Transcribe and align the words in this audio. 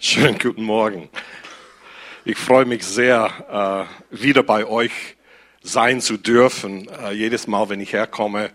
Schönen 0.00 0.38
guten 0.38 0.62
Morgen. 0.62 1.08
Ich 2.24 2.38
freue 2.38 2.66
mich 2.66 2.84
sehr, 2.84 3.88
äh, 4.12 4.16
wieder 4.16 4.44
bei 4.44 4.64
euch 4.64 4.92
sein 5.60 6.00
zu 6.00 6.16
dürfen. 6.16 6.88
Äh, 6.88 7.14
jedes 7.14 7.48
Mal, 7.48 7.68
wenn 7.68 7.80
ich 7.80 7.94
herkomme, 7.94 8.52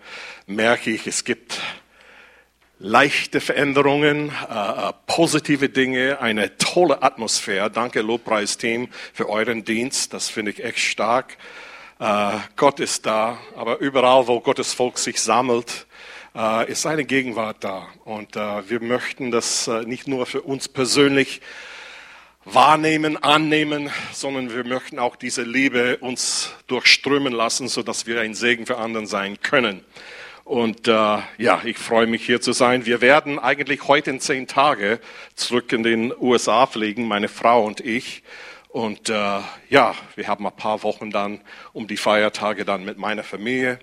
merke 0.48 0.92
ich, 0.92 1.06
es 1.06 1.26
gibt 1.26 1.60
leichte 2.80 3.42
Veränderungen, 3.42 4.30
äh, 4.30 4.94
positive 5.06 5.68
Dinge, 5.68 6.22
eine 6.22 6.56
tolle 6.56 7.04
Atmosphäre. 7.04 7.70
Danke, 7.70 8.00
Lobpreisteam, 8.00 8.88
für 9.14 9.28
euren 9.28 9.66
Dienst. 9.66 10.14
Das 10.14 10.30
finde 10.30 10.52
ich 10.52 10.64
echt 10.64 10.80
stark. 10.80 11.38
Gott 12.56 12.82
ist 12.82 13.06
da, 13.06 13.38
aber 13.56 13.80
überall, 13.80 14.28
wo 14.28 14.42
Gottes 14.42 14.74
Volk 14.74 14.98
sich 14.98 15.22
sammelt, 15.22 15.86
äh, 16.36 16.72
ist 16.72 16.82
seine 16.82 17.06
Gegenwart 17.06 17.64
da. 17.64 17.88
Und 18.06 18.36
äh, 18.36 18.70
wir 18.70 18.82
möchten 18.82 19.32
das 19.32 19.68
äh, 19.68 19.84
nicht 19.84 20.08
nur 20.08 20.26
für 20.26 20.42
uns 20.42 20.68
persönlich 20.68 21.42
wahrnehmen, 22.46 23.22
annehmen, 23.22 23.90
sondern 24.12 24.54
wir 24.54 24.66
möchten 24.66 25.00
auch 25.00 25.16
diese 25.16 25.44
Liebe 25.44 25.98
uns 25.98 26.54
durchströmen 26.68 27.34
lassen, 27.34 27.68
sodass 27.68 28.06
wir 28.06 28.20
ein 28.20 28.34
Segen 28.34 28.66
für 28.66 28.78
anderen 28.78 29.08
sein 29.08 29.42
können. 29.42 29.84
Und 30.44 30.90
äh, 30.90 30.92
ja, 31.38 31.62
ich 31.64 31.78
freue 31.78 32.06
mich 32.06 32.26
hier 32.26 32.42
zu 32.42 32.52
sein. 32.52 32.86
Wir 32.86 33.00
werden 33.00 33.40
eigentlich 33.40 33.88
heute 33.88 34.10
in 34.10 34.20
zehn 34.20 34.46
Tage 34.46 35.00
zurück 35.36 35.72
in 35.72 35.84
den 35.84 36.14
USA 36.20 36.66
fliegen, 36.66 37.08
meine 37.08 37.30
Frau 37.30 37.64
und 37.66 37.80
ich. 37.80 38.24
Und 38.68 39.08
äh, 39.08 39.40
ja, 39.70 39.96
wir 40.16 40.28
haben 40.28 40.46
ein 40.46 40.56
paar 40.56 40.84
Wochen 40.84 41.12
dann 41.12 41.40
um 41.72 41.88
die 41.88 41.96
Feiertage 41.96 42.66
dann 42.66 42.84
mit 42.84 42.98
meiner 42.98 43.24
Familie. 43.24 43.80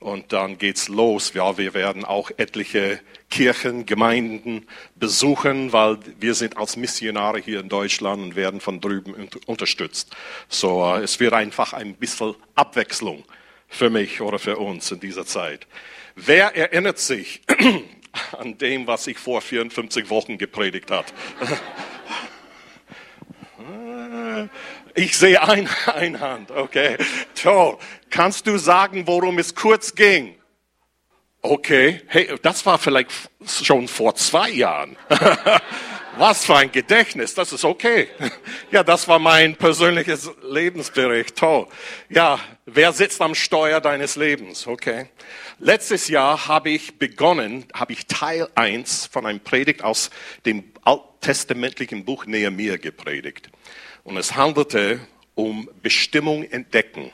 Und 0.00 0.32
dann 0.32 0.56
geht's 0.56 0.88
los. 0.88 1.34
Ja, 1.34 1.58
wir 1.58 1.74
werden 1.74 2.06
auch 2.06 2.30
etliche 2.38 3.00
Kirchen, 3.28 3.84
Gemeinden 3.84 4.66
besuchen, 4.96 5.74
weil 5.74 5.98
wir 6.18 6.34
sind 6.34 6.56
als 6.56 6.78
Missionare 6.78 7.38
hier 7.38 7.60
in 7.60 7.68
Deutschland 7.68 8.22
und 8.22 8.34
werden 8.34 8.60
von 8.62 8.80
drüben 8.80 9.28
unterstützt. 9.44 10.16
So, 10.48 10.82
äh, 10.86 11.02
es 11.02 11.20
wird 11.20 11.34
einfach 11.34 11.74
ein 11.74 11.94
bisschen 11.94 12.34
Abwechslung 12.54 13.24
für 13.68 13.90
mich 13.90 14.22
oder 14.22 14.38
für 14.38 14.56
uns 14.56 14.90
in 14.90 15.00
dieser 15.00 15.26
Zeit. 15.26 15.66
Wer 16.16 16.56
erinnert 16.56 16.98
sich 16.98 17.42
an 18.38 18.56
dem, 18.56 18.86
was 18.86 19.06
ich 19.06 19.18
vor 19.18 19.42
54 19.42 20.08
Wochen 20.08 20.38
gepredigt 20.38 20.90
hat? 20.90 21.12
Ich 24.94 25.16
sehe 25.16 25.42
ein, 25.42 25.68
eine 25.86 26.20
Hand, 26.20 26.50
okay. 26.50 26.96
Toll. 27.34 27.78
Kannst 28.10 28.46
du 28.46 28.58
sagen, 28.58 29.06
worum 29.06 29.38
es 29.38 29.54
kurz 29.54 29.94
ging? 29.94 30.34
Okay, 31.42 32.02
hey, 32.08 32.34
das 32.42 32.66
war 32.66 32.78
vielleicht 32.78 33.10
schon 33.46 33.88
vor 33.88 34.14
zwei 34.14 34.50
Jahren. 34.50 34.96
Was 36.18 36.44
für 36.44 36.56
ein 36.56 36.70
Gedächtnis, 36.70 37.34
das 37.34 37.52
ist 37.52 37.64
okay. 37.64 38.08
Ja, 38.70 38.84
das 38.84 39.08
war 39.08 39.18
mein 39.18 39.56
persönliches 39.56 40.30
Lebensbericht. 40.42 41.34
Toll. 41.34 41.66
Ja, 42.08 42.38
wer 42.66 42.92
sitzt 42.92 43.20
am 43.20 43.34
Steuer 43.34 43.80
deines 43.80 44.14
Lebens? 44.16 44.66
Okay. 44.66 45.08
Letztes 45.58 46.08
Jahr 46.08 46.46
habe 46.46 46.70
ich 46.70 46.98
begonnen, 46.98 47.64
habe 47.74 47.92
ich 47.92 48.06
Teil 48.06 48.48
1 48.54 49.06
von 49.06 49.26
einem 49.26 49.40
Predigt 49.40 49.82
aus 49.82 50.10
dem 50.46 50.64
alttestamentlichen 50.84 52.04
Buch 52.04 52.26
Nehemiah 52.26 52.76
gepredigt. 52.76 53.50
Und 54.04 54.16
es 54.16 54.34
handelte 54.34 55.00
um 55.34 55.68
Bestimmung 55.82 56.44
entdecken. 56.44 57.12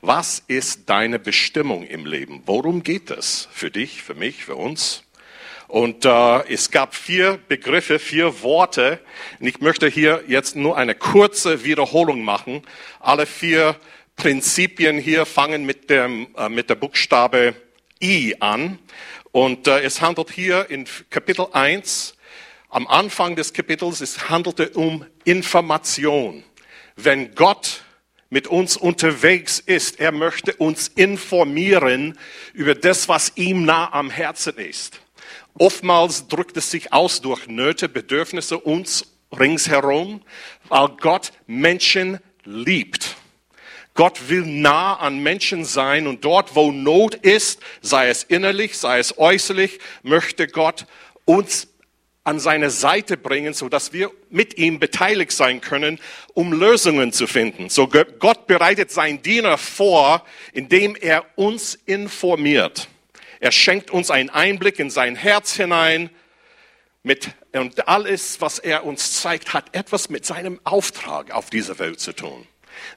Was 0.00 0.42
ist 0.46 0.88
deine 0.88 1.18
Bestimmung 1.18 1.86
im 1.86 2.06
Leben? 2.06 2.42
Worum 2.46 2.82
geht 2.82 3.10
es 3.10 3.48
für 3.52 3.70
dich, 3.70 4.02
für 4.02 4.14
mich, 4.14 4.44
für 4.44 4.56
uns? 4.56 5.04
Und 5.68 6.04
äh, 6.04 6.52
es 6.52 6.70
gab 6.70 6.94
vier 6.94 7.38
Begriffe, 7.48 7.98
vier 7.98 8.42
Worte. 8.42 9.00
Und 9.40 9.46
ich 9.46 9.60
möchte 9.60 9.88
hier 9.88 10.24
jetzt 10.26 10.56
nur 10.56 10.76
eine 10.76 10.94
kurze 10.94 11.64
Wiederholung 11.64 12.24
machen. 12.24 12.62
Alle 13.00 13.26
vier 13.26 13.76
Prinzipien 14.16 14.98
hier 14.98 15.24
fangen 15.24 15.64
mit 15.64 15.88
dem 15.88 16.28
äh, 16.36 16.48
mit 16.48 16.68
der 16.68 16.74
Buchstabe 16.74 17.54
I 18.02 18.36
an. 18.40 18.78
Und 19.30 19.66
äh, 19.66 19.80
es 19.80 20.02
handelt 20.02 20.30
hier 20.30 20.68
in 20.68 20.86
Kapitel 21.08 21.46
1 21.52 22.16
am 22.68 22.86
Anfang 22.86 23.36
des 23.36 23.52
Kapitels, 23.52 24.00
es 24.00 24.30
handelte 24.30 24.70
um 24.70 25.04
Information. 25.24 26.44
Wenn 26.96 27.34
Gott 27.34 27.82
mit 28.30 28.46
uns 28.46 28.76
unterwegs 28.76 29.58
ist, 29.58 30.00
er 30.00 30.12
möchte 30.12 30.54
uns 30.56 30.88
informieren 30.88 32.18
über 32.54 32.74
das, 32.74 33.08
was 33.08 33.32
ihm 33.36 33.64
nah 33.64 33.92
am 33.92 34.10
Herzen 34.10 34.56
ist. 34.56 35.00
Oftmals 35.58 36.28
drückt 36.28 36.56
es 36.56 36.70
sich 36.70 36.92
aus 36.92 37.20
durch 37.20 37.46
Nöte, 37.46 37.88
Bedürfnisse 37.88 38.58
uns 38.58 39.12
ringsherum, 39.38 40.22
weil 40.68 40.88
Gott 41.00 41.32
Menschen 41.46 42.18
liebt. 42.44 43.16
Gott 43.94 44.30
will 44.30 44.46
nah 44.46 44.94
an 44.94 45.18
Menschen 45.18 45.66
sein 45.66 46.06
und 46.06 46.24
dort, 46.24 46.56
wo 46.56 46.72
Not 46.72 47.14
ist, 47.16 47.60
sei 47.82 48.08
es 48.08 48.22
innerlich, 48.24 48.78
sei 48.78 48.98
es 48.98 49.18
äußerlich, 49.18 49.78
möchte 50.02 50.46
Gott 50.46 50.86
uns 51.26 51.68
an 52.24 52.38
seine 52.38 52.70
Seite 52.70 53.16
bringen, 53.16 53.52
so 53.52 53.68
dass 53.68 53.92
wir 53.92 54.10
mit 54.30 54.56
ihm 54.56 54.78
beteiligt 54.78 55.32
sein 55.32 55.60
können, 55.60 55.98
um 56.34 56.52
Lösungen 56.52 57.12
zu 57.12 57.26
finden. 57.26 57.68
So 57.68 57.88
Gott 57.88 58.46
bereitet 58.46 58.90
seinen 58.90 59.22
Diener 59.22 59.58
vor, 59.58 60.24
indem 60.52 60.94
er 60.94 61.24
uns 61.36 61.74
informiert. 61.86 62.88
Er 63.40 63.50
schenkt 63.50 63.90
uns 63.90 64.10
einen 64.10 64.30
Einblick 64.30 64.78
in 64.78 64.90
sein 64.90 65.16
Herz 65.16 65.56
hinein. 65.56 66.10
Mit, 67.02 67.30
und 67.52 67.88
alles, 67.88 68.40
was 68.40 68.60
er 68.60 68.84
uns 68.84 69.20
zeigt, 69.20 69.52
hat 69.52 69.74
etwas 69.74 70.08
mit 70.08 70.24
seinem 70.24 70.60
Auftrag 70.62 71.32
auf 71.32 71.50
dieser 71.50 71.80
Welt 71.80 71.98
zu 71.98 72.12
tun. 72.12 72.46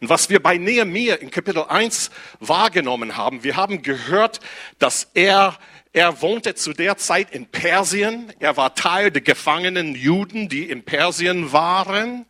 Und 0.02 0.10
was 0.10 0.30
wir 0.30 0.42
bei 0.42 0.58
Nehemiah 0.58 1.16
in 1.16 1.32
Kapitel 1.32 1.64
1 1.64 2.12
wahrgenommen 2.40 3.18
haben, 3.18 3.44
wir 3.44 3.56
haben 3.56 3.82
gehört, 3.82 4.40
dass 4.78 5.10
er 5.16 5.58
er 5.96 6.22
wohnte 6.22 6.56
zu 6.56 6.74
der 6.74 6.98
Zeit 6.98 7.32
in 7.32 7.46
Persien. 7.46 8.34
Er 8.40 8.58
war 8.58 8.76
Teil 8.76 9.12
der 9.12 9.22
gefangenen 9.22 9.96
Juden, 9.96 10.50
die 10.50 10.70
in 10.70 10.84
Persien 10.84 11.54
waren. 11.54 12.26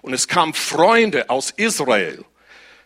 Und 0.00 0.14
es 0.14 0.26
kamen 0.26 0.54
Freunde 0.54 1.28
aus 1.28 1.50
Israel. 1.50 2.24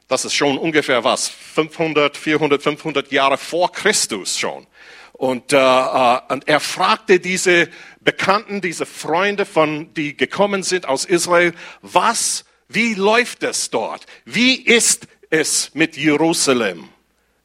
Das 0.08 0.24
ist 0.24 0.34
schon 0.34 0.58
ungefähr 0.58 1.04
was? 1.04 1.28
500, 1.28 2.16
400, 2.16 2.60
500 2.60 3.12
Jahre 3.12 3.38
vor 3.38 3.70
Christus 3.70 4.36
schon. 4.36 4.66
Und, 5.12 5.52
äh, 5.52 5.56
äh, 5.56 6.18
und 6.28 6.48
er 6.48 6.58
fragte 6.58 7.20
diese 7.20 7.68
Bekannten, 8.00 8.60
diese 8.60 8.86
Freunde 8.86 9.46
von, 9.46 9.94
die 9.94 10.16
gekommen 10.16 10.64
sind 10.64 10.88
aus 10.88 11.04
Israel, 11.04 11.54
was, 11.80 12.44
wie 12.66 12.94
läuft 12.94 13.44
es 13.44 13.70
dort? 13.70 14.04
Wie 14.24 14.56
ist 14.56 15.06
es 15.30 15.70
mit 15.74 15.96
Jerusalem? 15.96 16.88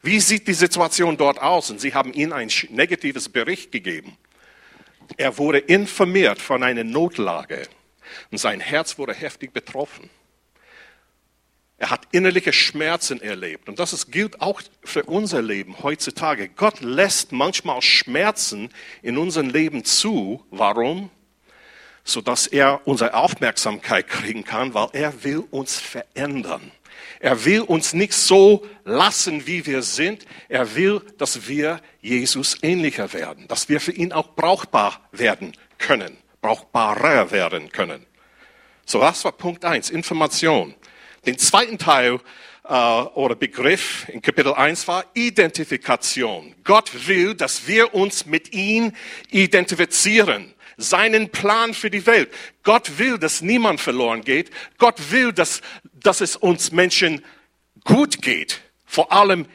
Wie 0.02 0.20
sieht 0.20 0.48
die 0.48 0.54
Situation 0.54 1.16
dort 1.16 1.40
aus? 1.40 1.70
Und 1.70 1.80
sie 1.80 1.94
haben 1.94 2.12
ihm 2.12 2.32
ein 2.32 2.50
negatives 2.70 3.28
Bericht 3.28 3.70
gegeben. 3.70 4.16
Er 5.16 5.36
wurde 5.38 5.58
informiert 5.58 6.40
von 6.40 6.62
einer 6.62 6.84
Notlage 6.84 7.68
und 8.30 8.38
sein 8.38 8.60
Herz 8.60 8.98
wurde 8.98 9.12
heftig 9.12 9.52
betroffen. 9.52 10.08
Er 11.80 11.90
hat 11.90 12.08
innerliche 12.12 12.52
Schmerzen 12.52 13.22
erlebt. 13.22 13.66
Und 13.68 13.78
das 13.78 14.10
gilt 14.10 14.42
auch 14.42 14.60
für 14.84 15.04
unser 15.04 15.40
Leben 15.40 15.82
heutzutage. 15.82 16.50
Gott 16.50 16.82
lässt 16.82 17.32
manchmal 17.32 17.80
Schmerzen 17.80 18.68
in 19.00 19.16
unserem 19.16 19.48
Leben 19.48 19.82
zu. 19.84 20.44
Warum? 20.50 21.10
Sodass 22.04 22.46
er 22.46 22.86
unsere 22.86 23.14
Aufmerksamkeit 23.14 24.08
kriegen 24.08 24.44
kann, 24.44 24.74
weil 24.74 24.88
er 24.92 25.24
will 25.24 25.42
uns 25.50 25.78
verändern. 25.78 26.70
Er 27.22 27.44
will 27.44 27.60
uns 27.60 27.92
nicht 27.92 28.14
so 28.14 28.66
lassen, 28.84 29.46
wie 29.46 29.66
wir 29.66 29.82
sind. 29.82 30.24
Er 30.48 30.74
will, 30.74 31.02
dass 31.18 31.46
wir 31.46 31.80
Jesus 32.00 32.56
ähnlicher 32.62 33.12
werden, 33.12 33.46
dass 33.46 33.68
wir 33.68 33.78
für 33.78 33.92
ihn 33.92 34.12
auch 34.12 34.34
brauchbar 34.34 35.06
werden 35.12 35.52
können, 35.76 36.16
brauchbarer 36.40 37.30
werden 37.30 37.70
können. 37.70 38.06
So, 38.86 39.00
das 39.00 39.22
war 39.24 39.32
Punkt 39.32 39.66
eins: 39.66 39.90
Information. 39.90 40.74
Den 41.26 41.36
zweiten 41.36 41.76
Teil 41.76 42.20
äh, 42.64 42.72
oder 42.72 43.34
Begriff 43.34 44.08
in 44.08 44.22
Kapitel 44.22 44.54
1 44.54 44.88
war 44.88 45.04
Identifikation. 45.12 46.54
Gott 46.64 47.06
will, 47.06 47.34
dass 47.34 47.68
wir 47.68 47.94
uns 47.94 48.24
mit 48.24 48.54
ihm 48.54 48.92
identifizieren 49.28 50.54
seinen 50.80 51.30
Plan 51.30 51.74
für 51.74 51.90
die 51.90 52.06
Welt. 52.06 52.30
Gott 52.62 52.98
will, 52.98 53.18
dass 53.18 53.42
niemand 53.42 53.80
verloren 53.80 54.22
geht. 54.22 54.50
Gott 54.78 55.10
will, 55.10 55.32
dass, 55.32 55.60
dass 55.92 56.20
es 56.20 56.36
uns 56.36 56.72
Menschen 56.72 57.24
gut 57.84 58.22
geht. 58.22 58.60
Vor 58.84 59.12
allem, 59.12 59.46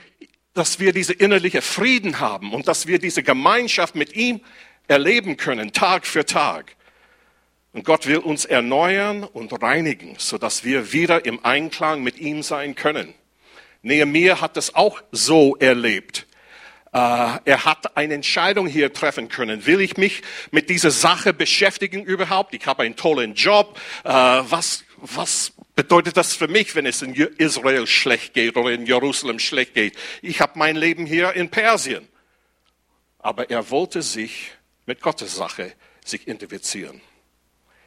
dass 0.54 0.80
wir 0.80 0.94
diese 0.94 1.14
innerliche 1.14 1.62
Frieden 1.62 2.20
haben 2.20 2.54
und 2.54 2.68
dass 2.68 2.88
wir 2.88 3.00
diese 3.00 3.24
Gemeinschaft 3.24 3.96
mit 3.96 4.16
ihm 4.16 4.42
erleben 4.88 5.38
können, 5.38 5.74
Tag 5.74 6.08
für 6.08 6.26
Tag. 6.26 6.76
Und 7.74 7.84
Gott 7.84 8.08
will 8.08 8.20
uns 8.20 8.46
erneuern 8.46 9.26
und 9.26 9.52
reinigen, 9.62 10.16
sodass 10.18 10.64
wir 10.64 10.94
wieder 10.94 11.26
im 11.26 11.44
Einklang 11.44 12.04
mit 12.04 12.20
ihm 12.20 12.42
sein 12.42 12.76
können. 12.76 13.14
Nehemiah 13.82 14.40
hat 14.40 14.56
das 14.56 14.76
auch 14.76 15.02
so 15.12 15.58
erlebt. 15.58 16.25
Äh, 16.96 17.40
er 17.44 17.66
hat 17.66 17.98
eine 17.98 18.14
Entscheidung 18.14 18.68
hier 18.68 18.94
treffen 18.94 19.28
können. 19.28 19.66
Will 19.66 19.82
ich 19.82 19.98
mich 19.98 20.22
mit 20.52 20.70
dieser 20.70 20.92
Sache 20.92 21.34
beschäftigen 21.34 22.06
überhaupt? 22.06 22.54
Ich 22.54 22.66
habe 22.68 22.84
einen 22.84 22.96
tollen 22.96 23.34
Job. 23.34 23.78
Äh, 24.06 24.12
was, 24.14 24.86
was 24.96 25.52
bedeutet 25.76 26.16
das 26.16 26.36
für 26.36 26.48
mich, 26.48 26.74
wenn 26.74 26.86
es 26.86 27.02
in 27.02 27.14
Israel 27.14 27.86
schlecht 27.86 28.34
geht 28.34 28.56
oder 28.56 28.72
in 28.72 28.86
Jerusalem 28.86 29.40
schlecht 29.40 29.74
geht? 29.74 29.98
Ich 30.22 30.40
habe 30.40 30.58
mein 30.58 30.78
Leben 30.78 31.06
hier 31.06 31.34
in 31.34 31.50
Persien. 31.50 32.08
Aber 33.20 33.50
er 33.50 33.70
wollte 33.72 34.02
sich 34.02 34.54
mit 34.86 35.02
Gottes 35.02 35.36
Sache 35.36 35.74
sich 36.06 36.22
identifizieren. 36.22 37.02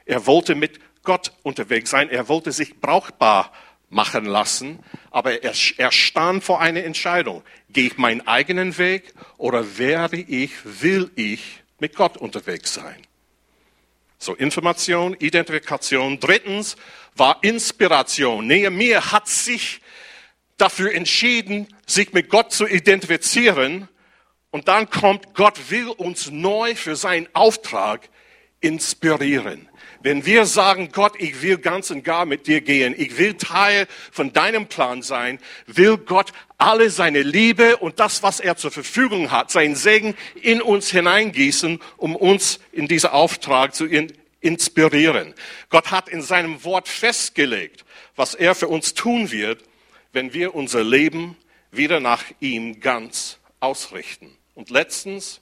Er 0.05 0.27
wollte 0.27 0.55
mit 0.55 0.81
Gott 1.03 1.33
unterwegs 1.45 1.89
sein. 1.89 2.11
Er 2.11 2.29
wollte 2.29 2.53
sich 2.53 2.79
brauchbar 2.79 3.53
machen 3.91 4.25
lassen. 4.25 4.79
Aber 5.11 5.43
er, 5.43 5.55
er 5.77 5.93
stand 5.93 6.45
vor 6.45 6.61
einer 6.61 6.85
Entscheidung. 6.85 7.43
Gehe 7.71 7.87
ich 7.87 7.99
meinen 7.99 8.27
eigenen 8.27 8.79
Weg 8.79 9.15
oder 9.37 9.79
werde 9.79 10.19
ich, 10.19 10.53
will 10.65 11.11
ich 11.15 11.63
mit 11.79 11.95
Gott 11.95 12.17
unterwegs 12.17 12.75
sein? 12.75 12.97
So 14.19 14.35
Information, 14.35 15.15
Identifikation. 15.15 16.19
Drittens 16.19 16.77
war 17.15 17.39
Inspiration. 17.43 18.47
Nehemiah 18.47 19.13
hat 19.13 19.29
sich 19.29 19.81
dafür 20.57 20.93
entschieden, 20.93 21.69
sich 21.87 22.13
mit 22.13 22.29
Gott 22.29 22.53
zu 22.53 22.67
identifizieren. 22.67 23.89
Und 24.51 24.67
dann 24.67 24.91
kommt, 24.91 25.35
Gott 25.35 25.71
will 25.71 25.89
uns 25.89 26.31
neu 26.31 26.75
für 26.75 26.97
seinen 26.97 27.29
Auftrag 27.35 28.09
inspirieren. 28.61 29.69
Wenn 30.01 30.25
wir 30.25 30.47
sagen, 30.47 30.91
Gott, 30.93 31.15
ich 31.19 31.43
will 31.43 31.59
ganz 31.59 31.91
und 31.91 32.05
gar 32.05 32.25
mit 32.25 32.47
dir 32.47 32.61
gehen, 32.61 32.95
ich 32.97 33.19
will 33.19 33.35
Teil 33.35 33.87
von 34.13 34.33
deinem 34.33 34.67
Plan 34.67 35.03
sein, 35.03 35.41
will 35.67 35.97
Gott 35.97 36.33
alle 36.57 36.91
seine 36.91 37.23
Liebe 37.23 37.77
und 37.79 37.99
das, 37.99 38.23
was 38.23 38.39
er 38.39 38.57
zur 38.57 38.71
Verfügung 38.71 39.31
hat, 39.33 39.51
seinen 39.51 39.75
Segen 39.75 40.15
in 40.41 40.63
uns 40.63 40.91
hineingießen, 40.91 41.81
um 41.97 42.15
uns 42.15 42.61
in 42.71 42.87
diesen 42.87 43.11
Auftrag 43.11 43.75
zu 43.75 43.87
inspirieren. 44.41 45.35
Gott 45.69 45.91
hat 45.91 46.09
in 46.09 46.23
seinem 46.23 46.63
Wort 46.63 46.89
festgelegt, 46.89 47.85
was 48.15 48.35
er 48.35 48.55
für 48.55 48.69
uns 48.69 48.95
tun 48.95 49.33
wird, 49.33 49.65
wenn 50.13 50.33
wir 50.33 50.55
unser 50.55 50.85
Leben 50.85 51.37
wieder 51.71 52.01
nach 52.01 52.25
ihm 52.41 52.81
ganz 52.81 53.39
ausrichten. 53.61 54.37
Und 54.55 54.71
letztens, 54.71 55.41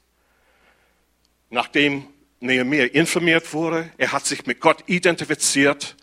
nachdem 1.51 2.09
Nehemiah 2.41 2.87
informiert 2.87 3.53
wurde, 3.53 3.91
er 3.97 4.13
hat 4.13 4.27
sich 4.27 4.47
mit 4.47 4.61
Gott 4.61 4.85
identifiziert, 4.87 5.97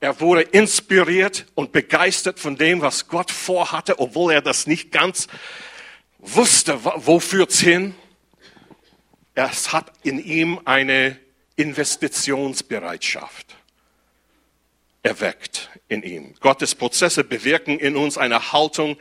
er 0.00 0.20
wurde 0.20 0.42
inspiriert 0.42 1.46
und 1.54 1.72
begeistert 1.72 2.40
von 2.40 2.56
dem, 2.56 2.80
was 2.80 3.08
Gott 3.08 3.30
vorhatte, 3.30 3.98
obwohl 3.98 4.32
er 4.32 4.42
das 4.42 4.66
nicht 4.66 4.92
ganz 4.92 5.28
wusste, 6.18 6.78
wo 6.82 7.20
führt's 7.20 7.60
hin. 7.60 7.94
Es 9.34 9.72
hat 9.72 9.92
in 10.02 10.18
ihm 10.18 10.60
eine 10.64 11.18
Investitionsbereitschaft 11.56 13.56
erweckt 15.02 15.70
in 15.88 16.02
ihm. 16.02 16.34
Gottes 16.40 16.74
Prozesse 16.74 17.24
bewirken 17.24 17.78
in 17.78 17.96
uns 17.96 18.18
eine 18.18 18.52
Haltung 18.52 18.96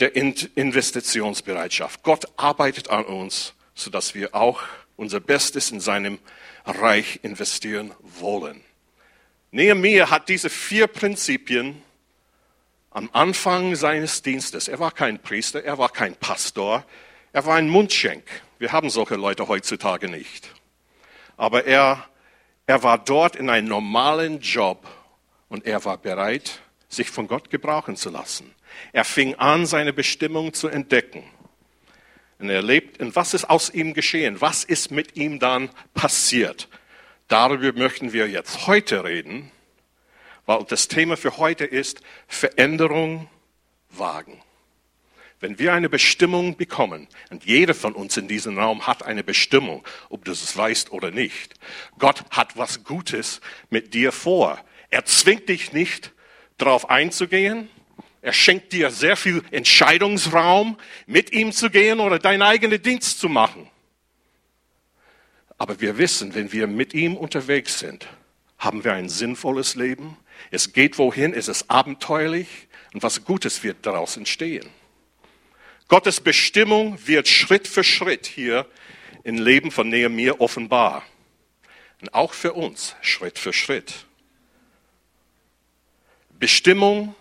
der 0.00 0.14
Investitionsbereitschaft. 0.14 2.02
Gott 2.02 2.26
arbeitet 2.36 2.90
an 2.90 3.04
uns, 3.04 3.54
sodass 3.74 4.14
wir 4.14 4.34
auch 4.34 4.62
unser 4.96 5.20
Bestes 5.20 5.70
in 5.70 5.80
seinem 5.80 6.18
Reich 6.64 7.20
investieren 7.22 7.92
wollen. 8.00 8.60
Nehemiah 9.50 10.10
hat 10.10 10.28
diese 10.28 10.50
vier 10.50 10.86
Prinzipien 10.86 11.82
am 12.90 13.10
Anfang 13.12 13.74
seines 13.76 14.22
Dienstes. 14.22 14.68
Er 14.68 14.78
war 14.78 14.90
kein 14.90 15.18
Priester, 15.20 15.62
er 15.62 15.78
war 15.78 15.90
kein 15.90 16.14
Pastor, 16.16 16.84
er 17.32 17.44
war 17.46 17.56
ein 17.56 17.68
Mundschenk. 17.68 18.24
Wir 18.58 18.72
haben 18.72 18.90
solche 18.90 19.16
Leute 19.16 19.48
heutzutage 19.48 20.08
nicht. 20.08 20.50
Aber 21.36 21.66
er, 21.66 22.04
er 22.66 22.82
war 22.82 22.98
dort 22.98 23.36
in 23.36 23.50
einem 23.50 23.68
normalen 23.68 24.40
Job 24.40 24.86
und 25.48 25.66
er 25.66 25.84
war 25.84 25.98
bereit, 25.98 26.60
sich 26.88 27.10
von 27.10 27.28
Gott 27.28 27.50
gebrauchen 27.50 27.96
zu 27.96 28.10
lassen. 28.10 28.54
Er 28.92 29.04
fing 29.04 29.34
an, 29.34 29.66
seine 29.66 29.92
Bestimmung 29.92 30.54
zu 30.54 30.68
entdecken. 30.68 31.22
Und 32.38 32.50
er 32.50 32.62
lebt, 32.62 33.00
und 33.00 33.16
was 33.16 33.34
ist 33.34 33.48
aus 33.48 33.70
ihm 33.70 33.94
geschehen? 33.94 34.40
Was 34.40 34.64
ist 34.64 34.90
mit 34.90 35.16
ihm 35.16 35.38
dann 35.38 35.70
passiert? 35.94 36.68
Darüber 37.28 37.72
möchten 37.72 38.12
wir 38.12 38.28
jetzt 38.28 38.66
heute 38.66 39.04
reden, 39.04 39.50
weil 40.44 40.64
das 40.64 40.88
Thema 40.88 41.16
für 41.16 41.38
heute 41.38 41.64
ist 41.64 42.00
Veränderung 42.28 43.28
wagen. 43.90 44.40
Wenn 45.40 45.58
wir 45.58 45.74
eine 45.74 45.88
Bestimmung 45.88 46.56
bekommen, 46.56 47.08
und 47.30 47.44
jeder 47.44 47.74
von 47.74 47.92
uns 47.92 48.16
in 48.16 48.28
diesem 48.28 48.58
Raum 48.58 48.86
hat 48.86 49.02
eine 49.02 49.22
Bestimmung, 49.22 49.84
ob 50.08 50.24
du 50.24 50.32
es 50.32 50.56
weißt 50.56 50.92
oder 50.92 51.10
nicht, 51.10 51.54
Gott 51.98 52.24
hat 52.30 52.56
was 52.56 52.84
Gutes 52.84 53.40
mit 53.68 53.92
dir 53.92 54.12
vor. 54.12 54.58
Er 54.88 55.04
zwingt 55.04 55.48
dich 55.48 55.72
nicht, 55.72 56.12
darauf 56.58 56.88
einzugehen, 56.88 57.68
er 58.26 58.32
schenkt 58.32 58.72
dir 58.72 58.90
sehr 58.90 59.16
viel 59.16 59.44
Entscheidungsraum, 59.52 60.76
mit 61.06 61.32
ihm 61.32 61.52
zu 61.52 61.70
gehen 61.70 62.00
oder 62.00 62.18
deinen 62.18 62.42
eigenen 62.42 62.82
Dienst 62.82 63.20
zu 63.20 63.28
machen. 63.28 63.70
Aber 65.58 65.80
wir 65.80 65.96
wissen, 65.96 66.34
wenn 66.34 66.50
wir 66.50 66.66
mit 66.66 66.92
ihm 66.92 67.16
unterwegs 67.16 67.78
sind, 67.78 68.08
haben 68.58 68.82
wir 68.82 68.94
ein 68.94 69.08
sinnvolles 69.08 69.76
Leben. 69.76 70.16
Es 70.50 70.72
geht 70.72 70.98
wohin, 70.98 71.34
es 71.34 71.46
ist 71.46 71.70
abenteuerlich 71.70 72.48
und 72.92 73.04
was 73.04 73.24
Gutes 73.24 73.62
wird 73.62 73.86
daraus 73.86 74.16
entstehen. 74.16 74.68
Gottes 75.86 76.20
Bestimmung 76.20 76.98
wird 77.06 77.28
Schritt 77.28 77.68
für 77.68 77.84
Schritt 77.84 78.26
hier 78.26 78.66
im 79.22 79.36
Leben 79.36 79.70
von 79.70 79.88
Nehemiah 79.88 80.40
offenbar. 80.40 81.04
Und 82.00 82.12
auch 82.12 82.32
für 82.32 82.54
uns 82.54 82.96
Schritt 83.02 83.38
für 83.38 83.52
Schritt. 83.52 83.94
Bestimmung 86.40 87.14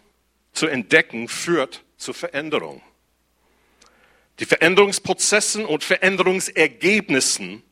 zu 0.56 0.68
entdecken 0.68 1.28
führt 1.28 1.84
zu 1.98 2.14
Veränderung. 2.14 2.82
Die 4.40 4.46
Veränderungsprozessen 4.46 5.66
und 5.66 5.84
Veränderungsergebnissen 5.84 7.64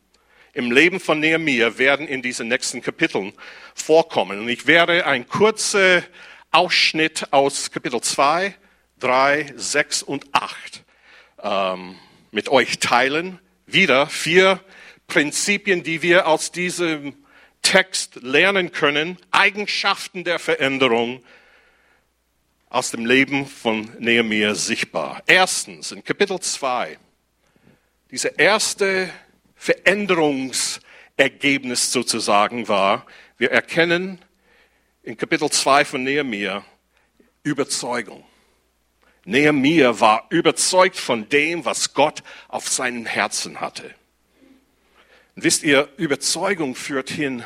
im 0.54 0.70
Leben 0.70 1.00
von 1.00 1.20
Nehemiah 1.20 1.78
werden 1.78 2.06
in 2.06 2.22
diesen 2.22 2.48
nächsten 2.48 2.80
Kapiteln 2.80 3.32
vorkommen. 3.74 4.38
Und 4.38 4.48
ich 4.48 4.66
werde 4.66 5.04
einen 5.06 5.28
kurzen 5.28 6.04
Ausschnitt 6.52 7.32
aus 7.32 7.70
Kapitel 7.70 8.00
2, 8.00 8.54
3, 9.00 9.52
6 9.56 10.02
und 10.04 10.26
8 10.32 10.84
ähm, 11.42 11.96
mit 12.30 12.48
euch 12.48 12.78
teilen. 12.78 13.40
Wieder 13.66 14.06
vier 14.06 14.60
Prinzipien, 15.08 15.82
die 15.82 16.02
wir 16.02 16.28
aus 16.28 16.52
diesem 16.52 17.16
Text 17.62 18.16
lernen 18.22 18.70
können. 18.72 19.18
Eigenschaften 19.32 20.22
der 20.22 20.38
Veränderung, 20.38 21.24
aus 22.74 22.90
dem 22.90 23.06
Leben 23.06 23.46
von 23.46 23.88
Nehemiah 24.00 24.56
sichtbar. 24.56 25.22
Erstens, 25.28 25.92
in 25.92 26.02
Kapitel 26.02 26.40
2, 26.40 26.98
diese 28.10 28.32
erste 28.36 29.08
Veränderungsergebnis 29.54 31.92
sozusagen 31.92 32.66
war, 32.66 33.06
wir 33.38 33.52
erkennen 33.52 34.18
in 35.04 35.16
Kapitel 35.16 35.48
2 35.48 35.84
von 35.84 36.02
Nehemiah 36.02 36.64
Überzeugung. 37.44 38.24
Nehemiah 39.24 40.00
war 40.00 40.26
überzeugt 40.30 40.96
von 40.96 41.28
dem, 41.28 41.64
was 41.64 41.94
Gott 41.94 42.24
auf 42.48 42.68
seinem 42.68 43.06
Herzen 43.06 43.60
hatte. 43.60 43.94
Und 45.36 45.44
wisst 45.44 45.62
ihr, 45.62 45.88
Überzeugung 45.96 46.74
führt 46.74 47.08
hin 47.08 47.44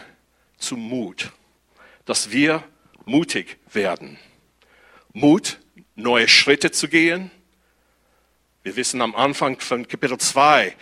zu 0.56 0.78
Mut, 0.78 1.32
dass 2.06 2.32
wir 2.32 2.64
mutig 3.04 3.58
werden. 3.70 4.18
Mut, 5.12 5.58
neue 5.94 6.28
Schritte 6.28 6.70
zu 6.70 6.88
gehen. 6.88 7.30
Wir 8.62 8.76
wissen 8.76 9.00
am 9.00 9.14
Anfang 9.14 9.58
von 9.60 9.88
Kapitel 9.88 10.18
2, 10.18 10.76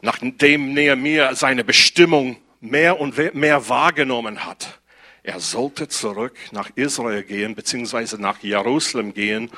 nachdem 0.00 0.74
Nehemiah 0.74 1.34
seine 1.34 1.64
Bestimmung 1.64 2.36
mehr 2.60 3.00
und 3.00 3.16
mehr 3.34 3.68
wahrgenommen 3.68 4.44
hat, 4.44 4.80
er 5.26 5.40
sollte 5.40 5.88
zurück 5.88 6.36
nach 6.52 6.70
Israel 6.76 7.24
gehen, 7.24 7.56
beziehungsweise 7.56 8.16
nach 8.16 8.38
Jerusalem 8.44 9.12
gehen, 9.12 9.50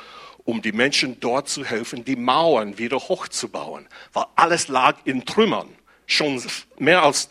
um 0.43 0.63
die 0.63 0.71
Menschen 0.71 1.19
dort 1.19 1.47
zu 1.47 1.63
helfen, 1.63 2.03
die 2.03 2.15
Mauern 2.15 2.79
wieder 2.79 2.97
hochzubauen, 2.97 3.87
weil 4.11 4.25
alles 4.35 4.67
lag 4.67 4.97
in 5.05 5.25
Trümmern. 5.25 5.69
Schon 6.07 6.41
mehr 6.79 7.03
als 7.03 7.29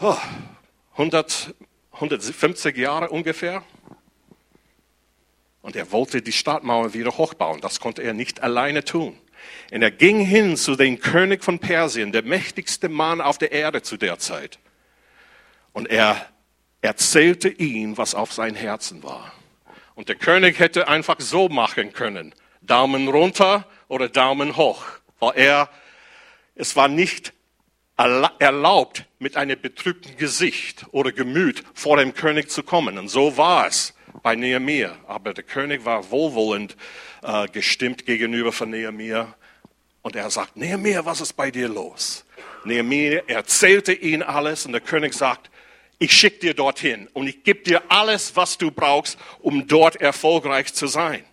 oh, 0.00 0.16
100, 0.92 1.56
150 1.90 2.76
Jahre 2.76 3.08
ungefähr. 3.08 3.64
Und 5.66 5.74
er 5.74 5.90
wollte 5.90 6.22
die 6.22 6.30
Stadtmauer 6.30 6.94
wieder 6.94 7.18
hochbauen. 7.18 7.60
Das 7.60 7.80
konnte 7.80 8.00
er 8.00 8.12
nicht 8.12 8.40
alleine 8.40 8.84
tun. 8.84 9.18
Und 9.72 9.82
er 9.82 9.90
ging 9.90 10.20
hin 10.20 10.56
zu 10.56 10.76
dem 10.76 11.00
König 11.00 11.42
von 11.42 11.58
Persien, 11.58 12.12
der 12.12 12.22
mächtigste 12.22 12.88
Mann 12.88 13.20
auf 13.20 13.36
der 13.36 13.50
Erde 13.50 13.82
zu 13.82 13.96
der 13.96 14.20
Zeit. 14.20 14.60
Und 15.72 15.90
er 15.90 16.24
erzählte 16.82 17.48
ihm, 17.48 17.98
was 17.98 18.14
auf 18.14 18.32
sein 18.32 18.54
Herzen 18.54 19.02
war. 19.02 19.32
Und 19.96 20.08
der 20.08 20.14
König 20.14 20.60
hätte 20.60 20.86
einfach 20.86 21.16
so 21.18 21.48
machen 21.48 21.92
können. 21.92 22.32
Daumen 22.62 23.08
runter 23.08 23.66
oder 23.88 24.08
Daumen 24.08 24.56
hoch. 24.56 24.84
weil 25.18 25.32
er, 25.34 25.68
es 26.54 26.76
war 26.76 26.86
nicht 26.86 27.32
erlaubt, 27.96 29.04
mit 29.18 29.36
einem 29.36 29.60
betrübten 29.60 30.16
Gesicht 30.16 30.86
oder 30.92 31.10
Gemüt 31.10 31.64
vor 31.74 31.96
dem 31.96 32.14
König 32.14 32.52
zu 32.52 32.62
kommen. 32.62 32.98
Und 32.98 33.08
so 33.08 33.36
war 33.36 33.66
es 33.66 33.95
bei 34.22 34.34
Nehemiah. 34.34 34.96
Aber 35.06 35.34
der 35.34 35.44
König 35.44 35.84
war 35.84 36.10
wohlwollend 36.10 36.76
äh, 37.22 37.48
gestimmt 37.48 38.06
gegenüber 38.06 38.52
von 38.52 38.70
Nehemiah. 38.70 39.34
Und 40.02 40.16
er 40.16 40.30
sagt, 40.30 40.56
Nehemiah, 40.56 41.04
was 41.04 41.20
ist 41.20 41.32
bei 41.32 41.50
dir 41.50 41.68
los? 41.68 42.24
Nehemiah 42.64 43.22
erzählte 43.26 43.92
ihn 43.92 44.22
alles 44.22 44.66
und 44.66 44.72
der 44.72 44.80
König 44.80 45.14
sagt, 45.14 45.50
ich 45.98 46.12
schicke 46.12 46.38
dir 46.40 46.54
dorthin 46.54 47.08
und 47.12 47.26
ich 47.26 47.42
gebe 47.42 47.60
dir 47.60 47.82
alles, 47.88 48.36
was 48.36 48.58
du 48.58 48.70
brauchst, 48.70 49.18
um 49.40 49.66
dort 49.66 49.96
erfolgreich 49.96 50.74
zu 50.74 50.86
sein. 50.86 51.24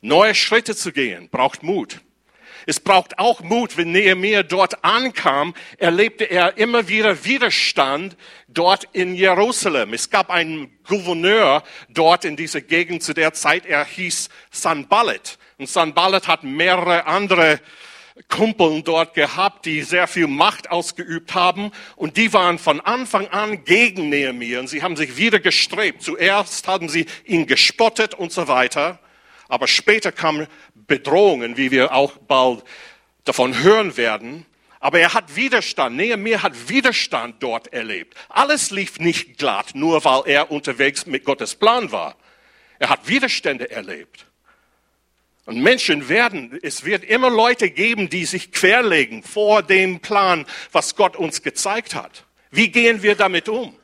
Neue 0.00 0.34
Schritte 0.34 0.76
zu 0.76 0.92
gehen 0.92 1.28
braucht 1.30 1.62
Mut. 1.62 2.00
Es 2.66 2.80
braucht 2.80 3.18
auch 3.18 3.40
Mut, 3.40 3.76
wenn 3.76 3.92
Nehemiah 3.92 4.42
dort 4.42 4.84
ankam, 4.84 5.54
erlebte 5.78 6.24
er 6.24 6.56
immer 6.58 6.88
wieder 6.88 7.24
Widerstand 7.24 8.16
dort 8.48 8.88
in 8.92 9.14
Jerusalem. 9.14 9.94
Es 9.94 10.10
gab 10.10 10.30
einen 10.30 10.70
Gouverneur 10.84 11.62
dort 11.88 12.24
in 12.24 12.36
dieser 12.36 12.60
Gegend 12.60 13.02
zu 13.02 13.14
der 13.14 13.32
Zeit, 13.32 13.66
er 13.66 13.84
hieß 13.84 14.28
Sanballat. 14.50 15.38
Und 15.58 15.68
Sanballat 15.68 16.28
hat 16.28 16.44
mehrere 16.44 17.06
andere 17.06 17.60
Kumpeln 18.28 18.84
dort 18.84 19.14
gehabt, 19.14 19.64
die 19.64 19.82
sehr 19.82 20.06
viel 20.06 20.26
Macht 20.26 20.70
ausgeübt 20.70 21.34
haben 21.34 21.72
und 21.96 22.16
die 22.16 22.32
waren 22.32 22.58
von 22.58 22.80
Anfang 22.80 23.28
an 23.28 23.64
gegen 23.64 24.10
Nehemiah 24.10 24.60
und 24.60 24.68
sie 24.68 24.82
haben 24.82 24.96
sich 24.96 25.16
wieder 25.16 25.40
gestrebt. 25.40 26.02
Zuerst 26.02 26.68
haben 26.68 26.88
sie 26.88 27.06
ihn 27.24 27.46
gespottet 27.46 28.14
und 28.14 28.32
so 28.32 28.48
weiter, 28.48 29.00
aber 29.52 29.68
später 29.68 30.12
kamen 30.12 30.46
Bedrohungen, 30.74 31.58
wie 31.58 31.70
wir 31.70 31.92
auch 31.92 32.16
bald 32.16 32.64
davon 33.24 33.62
hören 33.62 33.98
werden. 33.98 34.46
Aber 34.80 34.98
er 34.98 35.12
hat 35.12 35.36
Widerstand, 35.36 35.94
Nehemiah 35.94 36.42
hat 36.42 36.70
Widerstand 36.70 37.42
dort 37.42 37.70
erlebt. 37.70 38.16
Alles 38.30 38.70
lief 38.70 38.98
nicht 38.98 39.36
glatt, 39.36 39.74
nur 39.74 40.06
weil 40.06 40.22
er 40.24 40.50
unterwegs 40.50 41.04
mit 41.04 41.26
Gottes 41.26 41.54
Plan 41.54 41.92
war. 41.92 42.16
Er 42.78 42.88
hat 42.88 43.08
Widerstände 43.08 43.70
erlebt. 43.70 44.24
Und 45.44 45.60
Menschen 45.60 46.08
werden, 46.08 46.58
es 46.62 46.86
wird 46.86 47.04
immer 47.04 47.28
Leute 47.28 47.68
geben, 47.68 48.08
die 48.08 48.24
sich 48.24 48.52
querlegen 48.52 49.22
vor 49.22 49.62
dem 49.62 50.00
Plan, 50.00 50.46
was 50.72 50.96
Gott 50.96 51.14
uns 51.14 51.42
gezeigt 51.42 51.94
hat. 51.94 52.24
Wie 52.50 52.70
gehen 52.70 53.02
wir 53.02 53.16
damit 53.16 53.50
um? 53.50 53.76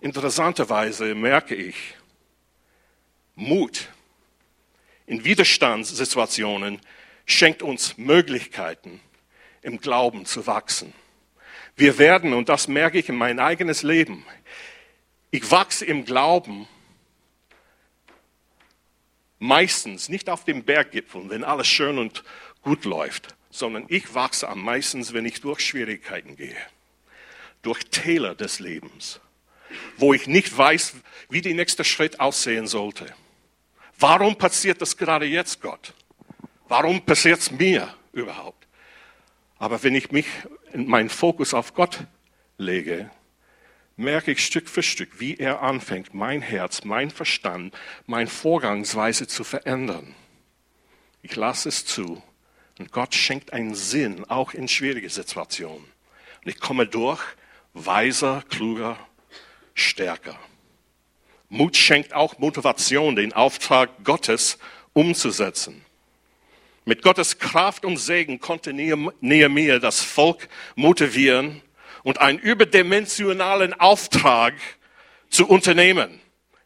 Interessanterweise 0.00 1.16
merke 1.16 1.56
ich, 1.56 1.95
Mut 3.36 3.88
in 5.06 5.24
Widerstandssituationen 5.24 6.80
schenkt 7.26 7.62
uns 7.62 7.96
Möglichkeiten, 7.96 9.00
im 9.62 9.80
Glauben 9.80 10.26
zu 10.26 10.46
wachsen. 10.46 10.92
Wir 11.76 11.98
werden, 11.98 12.32
und 12.32 12.48
das 12.48 12.66
merke 12.66 12.98
ich 12.98 13.08
in 13.08 13.16
mein 13.16 13.38
eigenes 13.38 13.82
Leben, 13.82 14.24
ich 15.30 15.50
wachse 15.50 15.84
im 15.84 16.04
Glauben 16.04 16.66
meistens 19.38 20.08
nicht 20.08 20.30
auf 20.30 20.44
dem 20.44 20.64
Berggipfel, 20.64 21.28
wenn 21.28 21.44
alles 21.44 21.66
schön 21.66 21.98
und 21.98 22.24
gut 22.62 22.84
läuft, 22.84 23.34
sondern 23.50 23.84
ich 23.88 24.14
wachse 24.14 24.48
am 24.48 24.62
meisten, 24.62 25.06
wenn 25.12 25.26
ich 25.26 25.40
durch 25.40 25.60
Schwierigkeiten 25.60 26.36
gehe, 26.36 26.56
durch 27.62 27.84
Täler 27.84 28.34
des 28.34 28.60
Lebens, 28.60 29.20
wo 29.98 30.14
ich 30.14 30.26
nicht 30.26 30.56
weiß, 30.56 30.94
wie 31.28 31.42
der 31.42 31.54
nächste 31.54 31.84
Schritt 31.84 32.18
aussehen 32.18 32.66
sollte. 32.66 33.14
Warum 33.98 34.36
passiert 34.36 34.82
das 34.82 34.96
gerade 34.96 35.26
jetzt, 35.26 35.60
Gott? 35.60 35.94
Warum 36.68 37.00
passiert 37.04 37.40
es 37.40 37.50
mir 37.50 37.94
überhaupt? 38.12 38.66
Aber 39.58 39.82
wenn 39.82 39.94
ich 39.94 40.10
mich 40.10 40.26
in 40.72 40.86
meinen 40.86 41.08
Fokus 41.08 41.54
auf 41.54 41.74
Gott 41.74 42.00
lege, 42.58 43.10
merke 43.96 44.32
ich 44.32 44.44
Stück 44.44 44.68
für 44.68 44.82
Stück, 44.82 45.20
wie 45.20 45.36
er 45.36 45.62
anfängt, 45.62 46.12
mein 46.12 46.42
Herz, 46.42 46.84
mein 46.84 47.10
Verstand, 47.10 47.74
meine 48.06 48.28
Vorgangsweise 48.28 49.26
zu 49.26 49.44
verändern. 49.44 50.14
Ich 51.22 51.34
lasse 51.34 51.70
es 51.70 51.86
zu 51.86 52.22
und 52.78 52.92
Gott 52.92 53.14
schenkt 53.14 53.52
einen 53.52 53.74
Sinn, 53.74 54.24
auch 54.26 54.52
in 54.52 54.68
schwierigen 54.68 55.08
Situationen. 55.08 55.84
Und 56.44 56.50
ich 56.50 56.60
komme 56.60 56.86
durch, 56.86 57.22
weiser, 57.72 58.44
kluger, 58.50 58.98
stärker. 59.74 60.38
Mut 61.48 61.76
schenkt 61.76 62.12
auch 62.12 62.38
Motivation, 62.38 63.16
den 63.16 63.32
Auftrag 63.32 63.90
Gottes 64.04 64.58
umzusetzen. 64.92 65.84
Mit 66.84 67.02
Gottes 67.02 67.38
Kraft 67.38 67.84
und 67.84 67.96
Segen 67.96 68.40
konnte 68.40 68.72
Nehemiah 68.72 69.78
das 69.78 70.00
Volk 70.00 70.48
motivieren, 70.74 71.62
und 72.06 72.20
einen 72.20 72.38
überdimensionalen 72.38 73.74
Auftrag 73.74 74.54
zu 75.28 75.44
unternehmen. 75.48 76.20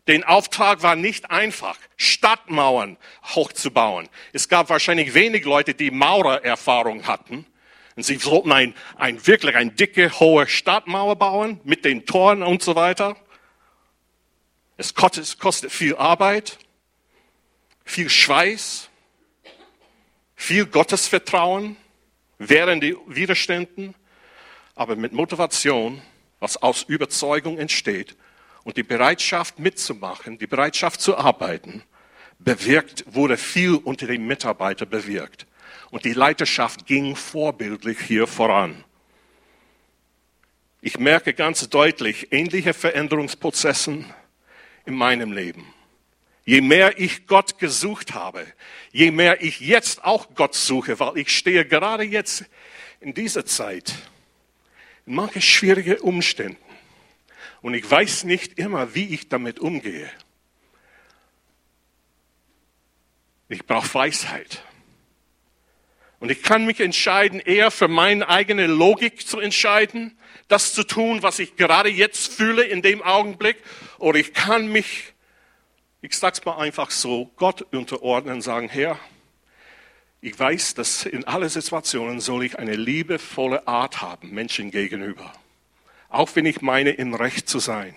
Den 0.07 0.23
Auftrag 0.23 0.83
war 0.83 0.97
nicht 0.97 1.31
einfach, 1.31 1.79
Stadtmauern 1.97 2.99
hochzubauen. 3.25 4.11
Es 4.35 4.51
gab 4.51 4.69
wahrscheinlich 4.69 5.15
wenig 5.15 5.47
Leute, 5.47 5.73
die 5.73 5.91
Maurererfahrung 5.91 7.07
hatten. 7.07 7.47
Und 7.97 8.03
sie 8.03 8.17
sollten 8.17 8.53
ein, 8.53 8.75
ein 8.97 9.27
wirklich 9.27 9.57
ein 9.57 9.75
dicke, 9.77 10.21
hohe 10.21 10.47
Stadtmauer 10.47 11.17
bauen 11.17 11.59
mit 11.65 11.87
den 11.87 12.05
Toren 12.05 12.43
und 12.43 12.63
so 12.63 12.75
weiter. 12.75 13.17
Es 14.81 14.95
kostet, 14.95 15.71
viel 15.71 15.95
Arbeit, 15.97 16.59
viel 17.85 18.09
Schweiß, 18.09 18.89
viel 20.35 20.65
Gottesvertrauen 20.65 21.77
während 22.39 22.83
die 22.83 22.97
Widerständen 23.07 23.95
aber 24.75 24.97
mit 24.97 25.13
Motivation, 25.13 26.01
was 26.39 26.57
aus 26.57 26.85
Überzeugung 26.85 27.59
entsteht 27.59 28.17
und 28.65 28.79
die 28.79 28.83
Bereitschaft 28.83 29.59
mitzumachen, 29.59 30.39
die 30.39 30.47
Bereitschaft 30.47 31.03
zu 31.03 31.19
arbeiten, 31.19 31.83
bewirkt, 32.39 33.05
wurde 33.07 33.37
viel 33.37 33.75
unter 33.75 34.07
den 34.07 34.27
Mitarbeitern 34.27 34.89
bewirkt. 34.89 35.47
Und 35.91 36.07
die 36.07 36.15
Leiterschaft 36.15 36.87
ging 36.87 37.17
vorbildlich 37.17 37.99
hier 38.01 38.27
voran. 38.27 38.83
Ich 40.81 40.99
merke 40.99 41.35
ganz 41.35 41.69
deutlich 41.69 42.33
ähnliche 42.33 42.73
Veränderungsprozessen 42.73 44.07
in 44.87 44.95
meinem 44.95 45.33
Leben. 45.33 45.73
Je 46.45 46.61
mehr 46.61 46.99
ich 46.99 47.27
Gott 47.27 47.59
gesucht 47.59 48.15
habe, 48.15 48.47
je 48.93 49.11
mehr 49.11 49.43
ich 49.43 49.61
jetzt 49.61 50.05
auch 50.05 50.35
Gott 50.35 50.55
suche, 50.55 50.99
weil 50.99 51.19
ich 51.19 51.37
stehe 51.37 51.65
gerade 51.65 52.03
jetzt 52.03 52.45
in 53.01 53.15
dieser 53.15 53.47
Zeit 53.47 53.95
manche 55.07 55.41
schwierige 55.41 56.01
Umstände. 56.01 56.57
Und 57.63 57.75
ich 57.75 57.89
weiß 57.89 58.25
nicht 58.25 58.59
immer, 58.59 58.95
wie 58.95 59.15
ich 59.15 59.29
damit 59.29 59.59
umgehe. 59.59 60.11
Ich 63.49 63.67
brauche 63.67 63.93
Weisheit. 63.95 64.63
Und 66.21 66.31
ich 66.31 66.43
kann 66.43 66.67
mich 66.67 66.81
entscheiden, 66.81 67.41
eher 67.41 67.71
für 67.71 67.89
meine 67.89 68.29
eigene 68.29 68.67
Logik 68.67 69.27
zu 69.27 69.41
entscheiden, 69.41 70.17
das 70.49 70.75
zu 70.75 70.85
tun, 70.85 71.23
was 71.23 71.39
ich 71.39 71.57
gerade 71.57 71.89
jetzt 71.89 72.33
fühle 72.33 72.62
in 72.62 72.83
dem 72.83 73.03
Augenblick. 73.03 73.57
Oder 73.99 74.19
ich 74.19 74.35
kann 74.35 74.69
mich, 74.69 75.15
ich 76.03 76.17
sag's 76.17 76.45
mal 76.45 76.59
einfach 76.59 76.91
so, 76.91 77.31
Gott 77.37 77.62
unterordnen 77.73 78.35
und 78.35 78.43
sagen, 78.43 78.69
Herr, 78.69 78.99
ich 80.21 80.39
weiß, 80.39 80.75
dass 80.75 81.07
in 81.07 81.25
allen 81.25 81.49
Situationen 81.49 82.21
soll 82.21 82.45
ich 82.45 82.59
eine 82.59 82.75
liebevolle 82.75 83.67
Art 83.67 84.03
haben, 84.03 84.31
Menschen 84.31 84.71
gegenüber. 84.71 85.33
Auch 86.11 86.29
wenn 86.35 86.45
ich 86.45 86.61
meine, 86.61 86.91
im 86.91 87.15
Recht 87.15 87.49
zu 87.49 87.61
sein. 87.61 87.97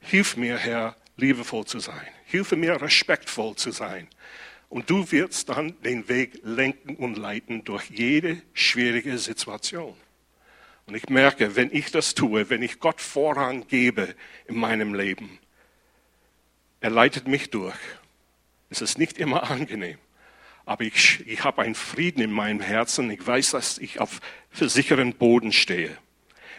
Hilf 0.00 0.36
mir, 0.36 0.58
Herr, 0.58 0.96
liebevoll 1.16 1.64
zu 1.64 1.78
sein. 1.78 2.06
Hilfe 2.26 2.56
mir, 2.56 2.82
respektvoll 2.82 3.56
zu 3.56 3.70
sein. 3.70 4.08
Und 4.70 4.88
du 4.88 5.12
wirst 5.12 5.50
dann 5.50 5.78
den 5.82 6.08
Weg 6.08 6.40
lenken 6.42 6.96
und 6.96 7.18
leiten 7.18 7.64
durch 7.64 7.90
jede 7.90 8.40
schwierige 8.54 9.18
Situation. 9.18 9.94
Und 10.86 10.94
ich 10.94 11.10
merke, 11.10 11.54
wenn 11.56 11.70
ich 11.70 11.90
das 11.90 12.14
tue, 12.14 12.48
wenn 12.48 12.62
ich 12.62 12.80
Gott 12.80 13.02
Vorrang 13.02 13.66
gebe 13.66 14.14
in 14.46 14.56
meinem 14.56 14.94
Leben, 14.94 15.38
er 16.80 16.90
leitet 16.90 17.28
mich 17.28 17.50
durch. 17.50 17.76
Es 18.70 18.80
ist 18.80 18.96
nicht 18.96 19.18
immer 19.18 19.50
angenehm 19.50 19.98
aber 20.70 20.84
ich, 20.84 21.26
ich 21.26 21.42
habe 21.42 21.62
einen 21.62 21.74
Frieden 21.74 22.22
in 22.22 22.30
meinem 22.30 22.60
Herzen. 22.60 23.10
Ich 23.10 23.26
weiß, 23.26 23.50
dass 23.50 23.78
ich 23.78 23.98
auf 23.98 24.20
sicheren 24.52 25.14
Boden 25.14 25.50
stehe. 25.50 25.98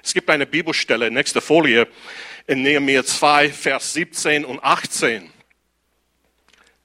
Es 0.04 0.14
gibt 0.14 0.30
eine 0.30 0.46
Bibelstelle, 0.46 1.10
nächste 1.10 1.40
Folie, 1.40 1.88
in 2.46 2.62
Nehemiah 2.62 3.06
2, 3.06 3.50
Vers 3.50 3.94
17 3.94 4.44
und 4.44 4.62
18. 4.62 5.30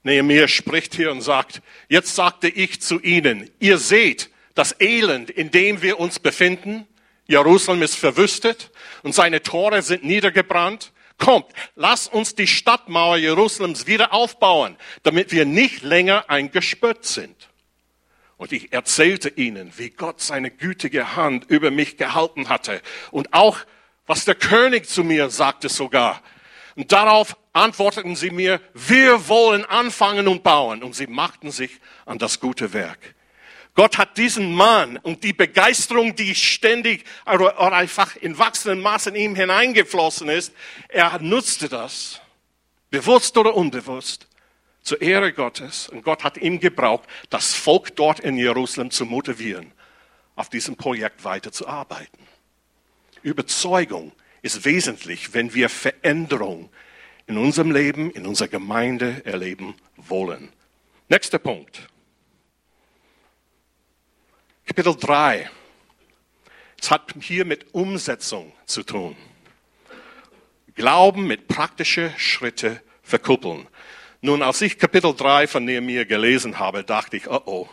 Nehemiah 0.07 0.47
spricht 0.47 0.95
hier 0.95 1.11
und 1.11 1.21
sagt, 1.21 1.61
jetzt 1.89 2.15
sagte 2.15 2.47
ich 2.47 2.81
zu 2.81 2.99
ihnen, 3.01 3.49
ihr 3.59 3.77
seht 3.77 4.29
das 4.55 4.79
Elend, 4.79 5.29
in 5.29 5.51
dem 5.51 5.81
wir 5.81 5.99
uns 5.99 6.19
befinden. 6.19 6.87
Jerusalem 7.27 7.81
ist 7.81 7.95
verwüstet 7.95 8.71
und 9.03 9.13
seine 9.13 9.43
Tore 9.43 9.81
sind 9.81 10.03
niedergebrannt. 10.03 10.93
Kommt, 11.17 11.47
lasst 11.75 12.13
uns 12.13 12.35
die 12.35 12.47
Stadtmauer 12.47 13.17
Jerusalems 13.17 13.85
wieder 13.85 14.13
aufbauen, 14.13 14.77
damit 15.03 15.31
wir 15.31 15.45
nicht 15.45 15.83
länger 15.83 16.29
ein 16.29 16.51
Gespött 16.51 17.05
sind. 17.05 17.49
Und 18.37 18.51
ich 18.53 18.71
erzählte 18.71 19.29
ihnen, 19.29 19.73
wie 19.77 19.89
Gott 19.89 20.21
seine 20.21 20.51
gütige 20.51 21.15
Hand 21.15 21.49
über 21.49 21.69
mich 21.69 21.97
gehalten 21.97 22.49
hatte 22.49 22.81
und 23.11 23.33
auch, 23.33 23.57
was 24.05 24.25
der 24.25 24.35
König 24.35 24.87
zu 24.87 25.03
mir 25.03 25.29
sagte 25.29 25.69
sogar. 25.69 26.21
Und 26.77 26.91
darauf 26.91 27.35
antworteten 27.53 28.15
sie 28.15 28.29
mir, 28.29 28.61
wir 28.75 29.27
wollen 29.27 29.65
anfangen 29.65 30.27
und 30.27 30.43
bauen. 30.43 30.83
Und 30.83 30.93
sie 30.95 31.07
machten 31.07 31.49
sich 31.49 31.71
an 32.05 32.19
das 32.19 32.39
gute 32.39 32.71
Werk. 32.71 33.15
Gott 33.73 33.97
hat 33.97 34.17
diesen 34.17 34.53
Mann 34.53 34.97
und 34.97 35.23
die 35.23 35.33
Begeisterung, 35.33 36.15
die 36.15 36.35
ständig 36.35 37.03
oder 37.25 37.73
einfach 37.73 38.15
in 38.15 38.37
wachsendem 38.37 38.81
Maß 38.83 39.07
in 39.07 39.15
ihm 39.15 39.35
hineingeflossen 39.35 40.29
ist, 40.29 40.53
er 40.87 41.19
nutzte 41.19 41.67
das, 41.67 42.21
bewusst 42.91 43.37
oder 43.37 43.55
unbewusst, 43.55 44.27
zur 44.83 45.01
Ehre 45.01 45.33
Gottes. 45.33 45.89
Und 45.89 46.03
Gott 46.03 46.23
hat 46.23 46.37
ihm 46.37 46.59
gebraucht, 46.59 47.09
das 47.31 47.55
Volk 47.55 47.95
dort 47.95 48.19
in 48.19 48.37
Jerusalem 48.37 48.91
zu 48.91 49.05
motivieren, 49.05 49.71
auf 50.35 50.49
diesem 50.49 50.75
Projekt 50.75 51.23
weiterzuarbeiten. 51.23 52.19
Überzeugung 53.23 54.11
ist 54.47 54.63
wesentlich, 54.63 55.33
wenn 55.33 55.53
wir 55.53 55.67
Veränderung 55.67 56.69
in 57.25 57.37
unserem 57.37 57.71
Leben, 57.71 58.11
in 58.11 58.25
unserer 58.25 58.47
Gemeinde 58.47 59.21
erleben 59.25 59.75
wollen. 59.97 60.49
Nächster 61.09 61.37
Punkt. 61.37 61.89
Kapitel 64.65 64.95
3. 64.95 65.49
Es 66.81 66.89
hat 66.89 67.13
hier 67.19 67.43
mit 67.43 67.73
Umsetzung 67.73 68.53
zu 68.65 68.83
tun. 68.83 69.17
Glauben 70.75 71.27
mit 71.27 71.49
praktischen 71.49 72.13
Schritte 72.17 72.81
verkuppeln. 73.03 73.67
Nun, 74.21 74.41
als 74.41 74.61
ich 74.61 74.77
Kapitel 74.77 75.13
3 75.13 75.47
von 75.47 75.65
Nehemiah 75.65 76.05
gelesen 76.05 76.57
habe, 76.57 76.85
dachte 76.85 77.17
ich, 77.17 77.27
oh 77.27 77.41
oh, 77.45 77.69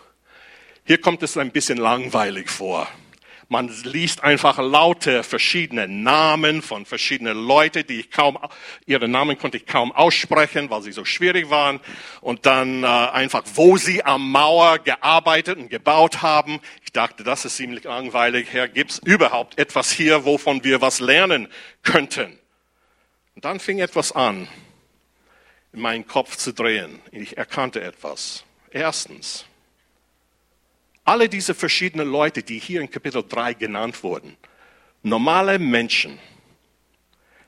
hier 0.85 1.01
kommt 1.01 1.23
es 1.23 1.37
ein 1.37 1.53
bisschen 1.53 1.79
langweilig 1.79 2.51
vor. 2.51 2.89
Man 3.49 3.69
liest 3.85 4.25
einfach 4.25 4.59
lauter 4.59 5.23
verschiedene 5.23 5.87
Namen 5.87 6.63
von 6.63 6.87
verschiedenen 6.87 7.47
Leuten, 7.47 7.87
die 7.87 8.01
ich 8.01 8.11
kaum, 8.11 8.39
ihre 8.87 9.07
Namen 9.07 9.39
konnte 9.39 9.59
ich 9.59 9.67
kaum 9.67 9.93
aussprechen, 9.93 10.71
weil 10.71 10.83
sie 10.83 10.93
so 10.93 11.05
schwierig 11.05 11.51
waren. 11.51 11.81
Und 12.21 12.47
dann 12.47 12.85
äh, 12.85 12.87
einfach, 12.87 13.43
wo 13.55 13.77
sie 13.77 14.03
am 14.05 14.31
Mauer 14.31 14.79
gearbeitet 14.79 15.59
und 15.59 15.69
gebaut 15.69 16.23
haben. 16.23 16.61
Ich 16.85 16.93
dachte, 16.93 17.23
das 17.23 17.45
ist 17.45 17.57
ziemlich 17.57 17.85
langweilig. 17.85 18.49
Herr, 18.51 18.69
gibt's 18.69 18.99
überhaupt 19.05 19.59
etwas 19.59 19.91
hier, 19.91 20.25
wovon 20.25 20.65
wir 20.65 20.81
was 20.81 21.01
lernen 21.01 21.49
könnten? 21.83 22.39
Und 23.35 23.45
dann 23.45 23.61
fing 23.61 23.79
etwas 23.79 24.13
an, 24.13 24.49
in 25.73 25.81
meinen 25.81 26.07
Kopf 26.07 26.37
zu 26.37 26.53
drehen. 26.53 27.01
Ich 27.11 27.37
erkannte 27.37 27.83
etwas. 27.83 28.45
Erstens, 28.71 29.45
alle 31.05 31.29
diese 31.29 31.55
verschiedenen 31.55 32.09
Leute, 32.11 32.43
die 32.43 32.59
hier 32.59 32.81
in 32.81 32.91
Kapitel 32.91 33.23
3 33.27 33.55
genannt 33.55 34.03
wurden, 34.03 34.37
normale 35.03 35.59
Menschen, 35.59 36.19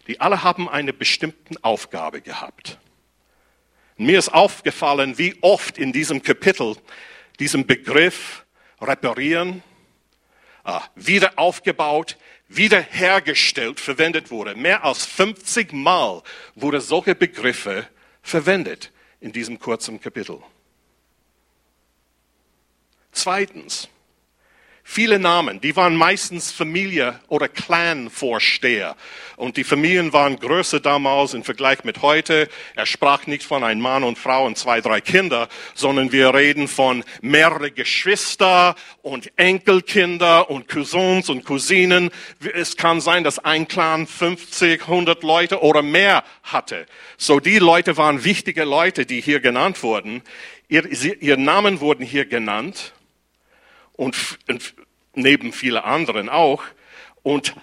die 0.06 0.20
alle 0.20 0.42
haben 0.42 0.68
eine 0.68 0.92
bestimmte 0.92 1.54
Aufgabe 1.62 2.20
gehabt. 2.20 2.78
Mir 3.96 4.18
ist 4.18 4.28
aufgefallen, 4.28 5.16
wie 5.18 5.36
oft 5.40 5.78
in 5.78 5.92
diesem 5.92 6.22
Kapitel 6.22 6.76
diesem 7.38 7.66
Begriff 7.66 8.44
reparieren, 8.80 9.62
äh, 10.64 10.78
wieder 10.94 11.32
aufgebaut, 11.36 12.18
wiederhergestellt 12.48 13.80
verwendet 13.80 14.30
wurde. 14.30 14.54
Mehr 14.54 14.84
als 14.84 15.06
50 15.06 15.72
Mal 15.72 16.22
wurde 16.54 16.80
solche 16.80 17.14
Begriffe 17.14 17.88
verwendet 18.22 18.92
in 19.20 19.32
diesem 19.32 19.58
kurzen 19.58 20.00
Kapitel. 20.00 20.42
Zweitens, 23.16 23.88
viele 24.84 25.18
Namen, 25.18 25.58
die 25.62 25.74
waren 25.74 25.96
meistens 25.96 26.52
Familie- 26.52 27.18
oder 27.28 27.48
Clan-Vorsteher. 27.48 28.94
Und 29.36 29.56
die 29.56 29.64
Familien 29.64 30.12
waren 30.12 30.38
größer 30.38 30.80
damals 30.80 31.32
im 31.32 31.42
Vergleich 31.42 31.82
mit 31.82 32.02
heute. 32.02 32.46
Er 32.74 32.84
sprach 32.84 33.26
nicht 33.26 33.42
von 33.42 33.64
einem 33.64 33.80
Mann 33.80 34.04
und 34.04 34.18
Frau 34.18 34.44
und 34.44 34.58
zwei, 34.58 34.82
drei 34.82 35.00
Kinder, 35.00 35.48
sondern 35.74 36.12
wir 36.12 36.34
reden 36.34 36.68
von 36.68 37.04
mehrere 37.22 37.70
Geschwister 37.70 38.74
und 39.00 39.32
Enkelkinder 39.38 40.50
und 40.50 40.68
Cousins 40.68 41.30
und 41.30 41.46
Cousinen. 41.46 42.10
Es 42.52 42.76
kann 42.76 43.00
sein, 43.00 43.24
dass 43.24 43.38
ein 43.38 43.66
Clan 43.66 44.06
50, 44.06 44.82
100 44.82 45.22
Leute 45.22 45.62
oder 45.62 45.80
mehr 45.80 46.22
hatte. 46.42 46.84
So 47.16 47.40
die 47.40 47.60
Leute 47.60 47.96
waren 47.96 48.24
wichtige 48.24 48.64
Leute, 48.64 49.06
die 49.06 49.22
hier 49.22 49.40
genannt 49.40 49.82
wurden. 49.82 50.22
Ihr, 50.68 50.84
ihr 51.22 51.36
Namen 51.36 51.80
wurden 51.80 52.04
hier 52.04 52.26
genannt 52.26 52.92
und, 53.96 54.38
und 54.48 54.74
neben 55.14 55.52
viele 55.52 55.84
anderen 55.84 56.28
auch. 56.28 56.62
Und 57.22 57.54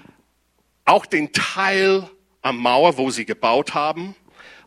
auch 0.85 1.05
den 1.05 1.31
Teil 1.31 2.09
am 2.41 2.57
Mauer, 2.57 2.97
wo 2.97 3.09
sie 3.09 3.25
gebaut 3.25 3.73
haben. 3.73 4.15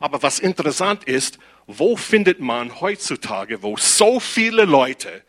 Aber 0.00 0.22
was 0.22 0.38
interessant 0.38 1.05
ist, 1.05 1.38
wo 1.66 1.96
findet 1.96 2.40
man 2.40 2.81
heutzutage, 2.81 3.62
wo 3.62 3.76
so 3.76 4.20
viele 4.20 4.64
Leute 4.64 5.22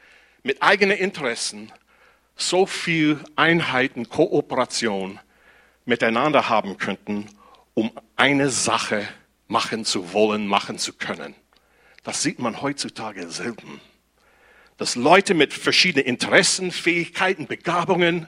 mit 0.44 0.62
eigenen 0.62 0.98
Interessen 0.98 1.72
so 2.36 2.66
viel 2.66 3.20
Einheiten, 3.36 4.08
Kooperation 4.08 5.20
miteinander 5.86 6.50
haben 6.50 6.78
könnten, 6.78 7.28
um 7.74 7.92
eine 8.16 8.50
Sache 8.50 9.08
machen 9.48 9.86
zu 9.86 10.14
wollen, 10.14 10.48
machen 10.48 10.78
zu 10.78 10.94
können. 10.94 11.36
Das 12.04 12.22
sieht 12.22 12.40
man 12.40 12.62
heutzutage 12.62 13.30
selten 13.30 13.82
dass 14.78 14.96
Leute 14.96 15.34
mit 15.34 15.54
verschiedenen 15.54 16.06
Interessen, 16.06 16.72
Fähigkeiten, 16.72 17.48
Begabungen, 17.48 18.28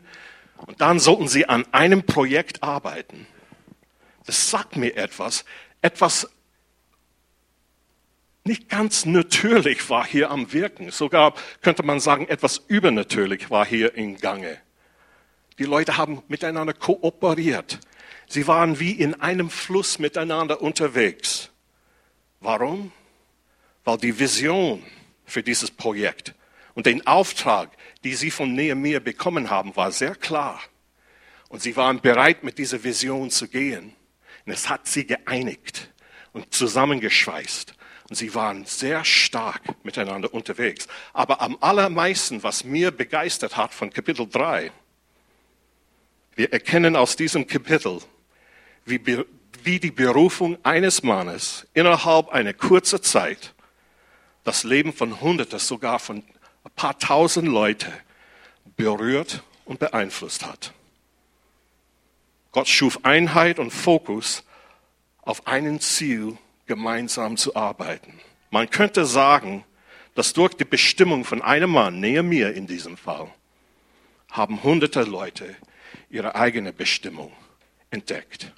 und 0.65 0.81
dann 0.81 0.99
sollten 0.99 1.27
sie 1.27 1.47
an 1.47 1.65
einem 1.71 2.03
Projekt 2.03 2.63
arbeiten. 2.63 3.27
Das 4.25 4.49
sagt 4.49 4.75
mir 4.75 4.97
etwas, 4.97 5.45
etwas 5.81 6.29
nicht 8.43 8.67
ganz 8.67 9.05
natürlich 9.05 9.89
war 9.89 10.05
hier 10.05 10.31
am 10.31 10.51
Wirken. 10.51 10.91
Sogar 10.91 11.33
könnte 11.61 11.83
man 11.83 11.99
sagen, 11.99 12.27
etwas 12.27 12.57
übernatürlich 12.67 13.49
war 13.49 13.65
hier 13.65 13.95
in 13.95 14.17
Gange. 14.17 14.57
Die 15.59 15.65
Leute 15.65 15.97
haben 15.97 16.23
miteinander 16.27 16.73
kooperiert. 16.73 17.79
Sie 18.27 18.47
waren 18.47 18.79
wie 18.79 18.91
in 18.91 19.19
einem 19.21 19.49
Fluss 19.49 19.99
miteinander 19.99 20.61
unterwegs. 20.61 21.51
Warum? 22.39 22.91
Weil 23.83 23.97
die 23.97 24.19
Vision 24.19 24.83
für 25.25 25.43
dieses 25.43 25.71
Projekt 25.71 26.33
und 26.79 26.85
den 26.85 27.05
Auftrag, 27.05 27.71
die 28.05 28.13
sie 28.13 28.31
von 28.31 28.53
Nehemiah 28.53 28.99
bekommen 29.01 29.49
haben, 29.49 29.75
war 29.75 29.91
sehr 29.91 30.15
klar. 30.15 30.61
Und 31.49 31.61
sie 31.61 31.75
waren 31.75 31.99
bereit, 31.99 32.45
mit 32.45 32.57
dieser 32.57 32.81
Vision 32.81 33.31
zu 33.31 33.49
gehen. 33.49 33.93
Und 34.45 34.53
es 34.53 34.69
hat 34.69 34.87
sie 34.87 35.05
geeinigt 35.05 35.91
und 36.31 36.53
zusammengeschweißt. 36.53 37.73
Und 38.09 38.15
sie 38.15 38.33
waren 38.33 38.63
sehr 38.63 39.03
stark 39.03 39.61
miteinander 39.83 40.33
unterwegs. 40.33 40.87
Aber 41.11 41.41
am 41.41 41.57
allermeisten, 41.59 42.43
was 42.43 42.63
mir 42.63 42.91
begeistert 42.91 43.57
hat 43.57 43.73
von 43.73 43.91
Kapitel 43.91 44.25
3, 44.25 44.71
wir 46.37 46.53
erkennen 46.53 46.95
aus 46.95 47.17
diesem 47.17 47.45
Kapitel, 47.45 47.99
wie, 48.85 49.25
wie 49.63 49.81
die 49.81 49.91
Berufung 49.91 50.57
eines 50.63 51.03
Mannes 51.03 51.67
innerhalb 51.73 52.29
einer 52.29 52.53
kurzen 52.53 53.03
Zeit 53.03 53.53
das 54.45 54.63
Leben 54.63 54.93
von 54.93 55.19
Hunderten, 55.19 55.59
sogar 55.59 55.99
von 55.99 56.23
paar 56.79 56.97
tausend 56.97 57.49
Leute 57.49 57.91
berührt 58.77 59.43
und 59.65 59.79
beeinflusst 59.79 60.45
hat. 60.45 60.71
Gott 62.53 62.69
schuf 62.69 63.03
Einheit 63.03 63.59
und 63.59 63.71
Fokus 63.71 64.45
auf 65.21 65.45
einen 65.45 65.81
Ziel, 65.81 66.37
gemeinsam 66.67 67.35
zu 67.35 67.53
arbeiten. 67.53 68.21
Man 68.49 68.69
könnte 68.69 69.05
sagen, 69.05 69.65
dass 70.15 70.31
durch 70.31 70.53
die 70.53 70.63
Bestimmung 70.63 71.25
von 71.25 71.41
einem 71.41 71.71
Mann, 71.71 71.99
näher 71.99 72.23
mir 72.23 72.53
in 72.53 72.65
diesem 72.65 72.95
Fall, 72.95 73.29
haben 74.31 74.63
hunderte 74.63 75.03
Leute 75.03 75.57
ihre 76.09 76.35
eigene 76.35 76.71
Bestimmung 76.71 77.33
entdeckt. 77.91 78.53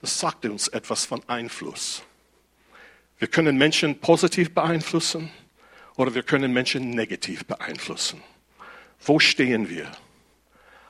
Das 0.00 0.18
sagt 0.18 0.46
uns 0.46 0.66
etwas 0.66 1.04
von 1.04 1.22
Einfluss. 1.28 2.02
Wir 3.20 3.28
können 3.28 3.56
Menschen 3.56 4.00
positiv 4.00 4.52
beeinflussen 4.52 5.30
oder 6.00 6.14
wir 6.14 6.22
können 6.22 6.54
Menschen 6.54 6.90
negativ 6.90 7.44
beeinflussen. 7.44 8.22
Wo 9.04 9.18
stehen 9.18 9.68
wir? 9.68 9.92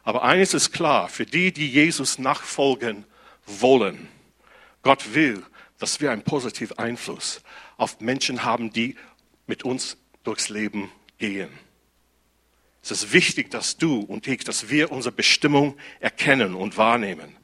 Aber 0.05 0.23
eines 0.23 0.55
ist 0.55 0.71
klar, 0.71 1.09
für 1.09 1.27
die, 1.27 1.53
die 1.53 1.69
Jesus 1.69 2.21
nachfolgen 2.21 3.05
wollen, 3.45 4.07
Gott 4.83 5.13
will, 5.13 5.43
dass 5.79 6.01
wir 6.01 6.13
einen 6.13 6.23
positiven 6.23 6.79
Einfluss 6.79 7.43
auf 7.77 8.01
Menschen 8.01 8.45
haben, 8.45 8.73
die 8.73 8.95
mit 9.49 9.65
uns 9.65 9.97
durchs 10.23 10.49
Leben 10.49 10.93
gehen. 11.19 11.51
Es 12.81 12.93
ist 12.93 13.13
wichtig, 13.13 13.51
dass 13.51 13.77
du 13.79 13.99
und 13.99 14.29
ich, 14.29 14.45
dass 14.45 14.71
wir 14.71 14.93
unsere 14.93 15.15
Bestimmung 15.15 15.77
erkennen 15.99 16.55
und 16.55 16.79
wahrnehmen. 16.79 17.37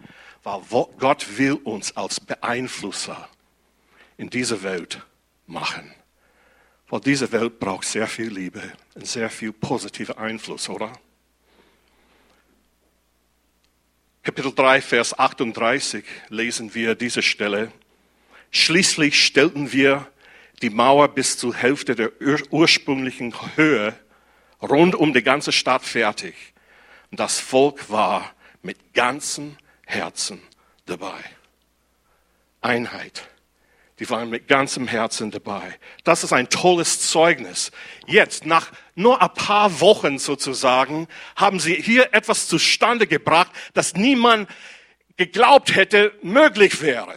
weil 0.45 0.61
Gott 0.99 1.37
will 1.37 1.55
uns 1.55 1.97
als 1.97 2.21
Beeinflusser 2.21 3.29
in 4.17 4.31
dieser 4.31 4.63
Welt 4.63 5.05
machen. 5.49 5.93
Weil 6.89 7.01
diese 7.01 7.31
Welt 7.33 7.59
braucht 7.59 7.87
sehr 7.87 8.07
viel 8.07 8.29
Liebe 8.29 8.63
und 8.95 9.07
sehr 9.07 9.29
viel 9.29 9.53
positiver 9.53 10.19
Einfluss, 10.19 10.69
oder? 10.69 10.93
Kapitel 14.23 14.53
3, 14.55 14.83
Vers 14.83 15.19
38 15.19 16.05
lesen 16.29 16.75
wir 16.75 16.95
diese 16.95 17.23
Stelle. 17.23 17.73
Schließlich 18.51 19.25
stellten 19.25 19.73
wir 19.73 20.11
die 20.63 20.71
Mauer 20.71 21.09
bis 21.09 21.37
zur 21.39 21.55
Hälfte 21.55 21.95
der 21.95 22.11
ursprünglichen 22.51 23.35
Höhe 23.57 23.95
rund 24.63 24.95
um 24.95 25.13
die 25.13 25.23
ganze 25.23 25.53
Stadt 25.53 25.85
fertig. 25.85 26.35
Und 27.11 27.21
das 27.21 27.39
Volk 27.39 27.91
war 27.91 28.35
mit 28.63 28.95
ganzem 28.95 29.57
Herzen 29.85 30.41
dabei. 30.87 31.23
Einheit. 32.61 33.29
Die 33.99 34.11
waren 34.11 34.29
mit 34.29 34.47
ganzem 34.47 34.87
Herzen 34.87 35.31
dabei. 35.31 35.79
Das 36.05 36.23
ist 36.23 36.33
ein 36.33 36.51
tolles 36.51 37.11
Zeugnis. 37.11 37.73
Jetzt, 38.07 38.45
nach 38.45 38.71
nur 38.95 39.23
ein 39.23 39.33
paar 39.33 39.81
Wochen 39.81 40.19
sozusagen, 40.19 41.09
haben 41.35 41.61
sie 41.61 41.75
hier 41.75 42.13
etwas 42.13 42.47
zustande 42.47 43.07
gebracht, 43.07 43.51
das 43.73 43.95
niemand 43.95 44.51
geglaubt 45.17 45.75
hätte, 45.75 46.13
möglich 46.23 46.83
wäre. 46.83 47.15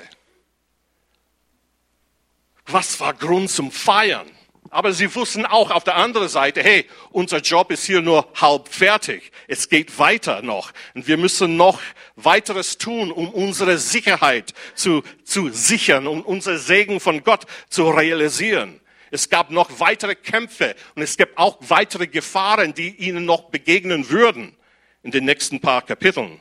Was 2.66 3.00
war 3.00 3.14
Grund 3.14 3.50
zum 3.50 3.72
Feiern? 3.72 4.30
Aber 4.70 4.94
sie 4.94 5.14
wussten 5.16 5.46
auch 5.46 5.72
auf 5.72 5.84
der 5.84 5.96
anderen 5.96 6.30
Seite, 6.30 6.62
hey, 6.62 6.86
unser 7.12 7.40
Job 7.40 7.72
ist 7.72 7.86
hier 7.86 8.02
nur 8.02 8.28
halb 8.40 8.68
fertig. 8.68 9.32
Es 9.48 9.68
geht 9.68 9.98
weiter 9.98 10.42
noch. 10.42 10.72
Und 10.94 11.08
wir 11.08 11.18
müssen 11.18 11.58
noch 11.58 11.80
weiteres 12.16 12.78
tun, 12.78 13.12
um 13.12 13.30
unsere 13.30 13.80
Sicherheit 13.80 14.54
zu, 14.76 15.02
zu 15.24 15.50
sichern, 15.50 16.06
um 16.06 16.22
unser 16.22 16.60
Segen 16.60 17.00
von 17.00 17.24
Gott 17.24 17.46
zu 17.70 17.90
realisieren. 17.90 18.80
Es 19.12 19.30
gab 19.30 19.50
noch 19.50 19.80
weitere 19.80 20.14
Kämpfe 20.14 20.76
und 20.94 21.02
es 21.02 21.18
gibt 21.18 21.38
auch 21.38 21.58
weitere 21.62 22.06
Gefahren, 22.06 22.76
die 22.76 22.90
ihnen 22.96 23.26
noch 23.26 23.50
begegnen 23.50 24.10
würden 24.10 24.56
in 25.02 25.10
den 25.10 25.26
nächsten 25.26 25.60
paar 25.60 25.82
Kapiteln. 25.82 26.40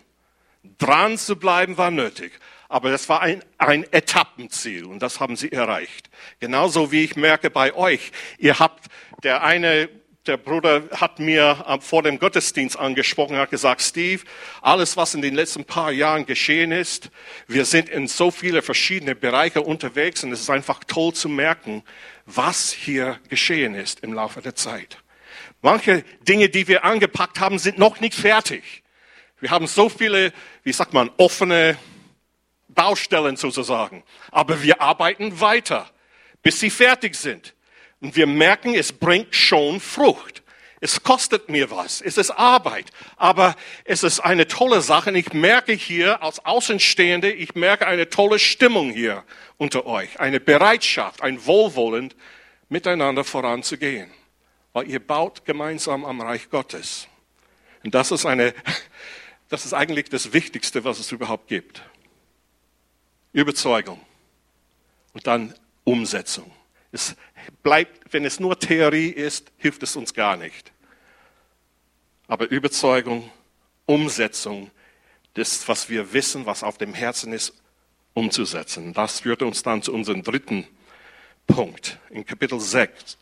Dran 0.76 1.16
zu 1.16 1.36
bleiben 1.36 1.78
war 1.78 1.90
nötig. 1.90 2.32
Aber 2.68 2.90
das 2.90 3.08
war 3.08 3.22
ein, 3.22 3.42
ein 3.56 3.90
Etappenziel 3.92 4.84
und 4.84 5.00
das 5.00 5.20
haben 5.20 5.36
sie 5.36 5.50
erreicht. 5.50 6.10
Genauso 6.38 6.92
wie 6.92 7.04
ich 7.04 7.16
merke 7.16 7.48
bei 7.50 7.74
euch. 7.74 8.12
Ihr 8.36 8.58
habt, 8.58 8.86
der 9.22 9.42
eine, 9.42 9.88
der 10.26 10.36
Bruder 10.36 10.82
hat 10.92 11.18
mir 11.18 11.78
vor 11.80 12.02
dem 12.02 12.18
Gottesdienst 12.18 12.78
angesprochen, 12.78 13.38
hat 13.38 13.50
gesagt, 13.50 13.80
Steve, 13.80 14.22
alles, 14.60 14.98
was 14.98 15.14
in 15.14 15.22
den 15.22 15.34
letzten 15.34 15.64
paar 15.64 15.90
Jahren 15.90 16.26
geschehen 16.26 16.70
ist, 16.70 17.10
wir 17.46 17.64
sind 17.64 17.88
in 17.88 18.06
so 18.06 18.30
viele 18.30 18.60
verschiedene 18.60 19.14
Bereiche 19.14 19.62
unterwegs 19.62 20.22
und 20.22 20.32
es 20.32 20.40
ist 20.40 20.50
einfach 20.50 20.84
toll 20.86 21.14
zu 21.14 21.30
merken, 21.30 21.82
was 22.26 22.70
hier 22.70 23.18
geschehen 23.30 23.74
ist 23.74 24.00
im 24.00 24.12
Laufe 24.12 24.42
der 24.42 24.54
Zeit. 24.54 24.98
Manche 25.62 26.04
Dinge, 26.20 26.50
die 26.50 26.68
wir 26.68 26.84
angepackt 26.84 27.40
haben, 27.40 27.58
sind 27.58 27.78
noch 27.78 28.00
nicht 28.00 28.14
fertig. 28.14 28.82
Wir 29.40 29.50
haben 29.50 29.66
so 29.66 29.88
viele, 29.88 30.34
wie 30.62 30.72
sagt 30.72 30.92
man, 30.92 31.10
offene 31.16 31.78
Baustellen 32.78 33.34
sozusagen. 33.34 34.04
Aber 34.30 34.62
wir 34.62 34.80
arbeiten 34.80 35.40
weiter, 35.40 35.90
bis 36.44 36.60
sie 36.60 36.70
fertig 36.70 37.16
sind. 37.16 37.56
Und 38.00 38.14
wir 38.14 38.28
merken, 38.28 38.72
es 38.72 38.92
bringt 38.92 39.34
schon 39.34 39.80
Frucht. 39.80 40.44
Es 40.80 41.02
kostet 41.02 41.48
mir 41.48 41.72
was. 41.72 42.00
Es 42.00 42.16
ist 42.16 42.30
Arbeit. 42.30 42.92
Aber 43.16 43.56
es 43.84 44.04
ist 44.04 44.20
eine 44.20 44.46
tolle 44.46 44.80
Sache. 44.80 45.10
Und 45.10 45.16
ich 45.16 45.32
merke 45.32 45.72
hier 45.72 46.22
als 46.22 46.44
Außenstehende, 46.44 47.32
ich 47.32 47.56
merke 47.56 47.88
eine 47.88 48.10
tolle 48.10 48.38
Stimmung 48.38 48.92
hier 48.92 49.24
unter 49.56 49.84
euch. 49.84 50.20
Eine 50.20 50.38
Bereitschaft, 50.38 51.20
ein 51.20 51.44
Wohlwollen, 51.46 52.14
miteinander 52.68 53.24
voranzugehen. 53.24 54.08
Weil 54.72 54.88
ihr 54.88 55.04
baut 55.04 55.44
gemeinsam 55.44 56.04
am 56.04 56.20
Reich 56.20 56.48
Gottes. 56.48 57.08
Und 57.82 57.92
das 57.96 58.12
ist 58.12 58.24
eine, 58.24 58.54
das 59.48 59.64
ist 59.64 59.74
eigentlich 59.74 60.10
das 60.10 60.32
Wichtigste, 60.32 60.84
was 60.84 61.00
es 61.00 61.10
überhaupt 61.10 61.48
gibt. 61.48 61.82
Überzeugung 63.38 64.00
und 65.12 65.26
dann 65.26 65.54
Umsetzung. 65.84 66.50
Es 66.90 67.14
bleibt, 67.62 68.12
wenn 68.12 68.24
es 68.24 68.40
nur 68.40 68.58
Theorie 68.58 69.08
ist, 69.08 69.52
hilft 69.58 69.82
es 69.82 69.94
uns 69.94 70.12
gar 70.12 70.36
nicht. 70.36 70.72
Aber 72.26 72.50
Überzeugung, 72.50 73.30
Umsetzung, 73.86 74.70
das, 75.34 75.68
was 75.68 75.88
wir 75.88 76.12
wissen, 76.12 76.46
was 76.46 76.62
auf 76.62 76.78
dem 76.78 76.94
Herzen 76.94 77.32
ist, 77.32 77.54
umzusetzen. 78.12 78.92
Das 78.92 79.20
führt 79.20 79.42
uns 79.42 79.62
dann 79.62 79.82
zu 79.82 79.94
unserem 79.94 80.22
dritten 80.22 80.66
Punkt 81.46 81.98
in 82.10 82.26
Kapitel 82.26 82.58
6. 82.58 83.16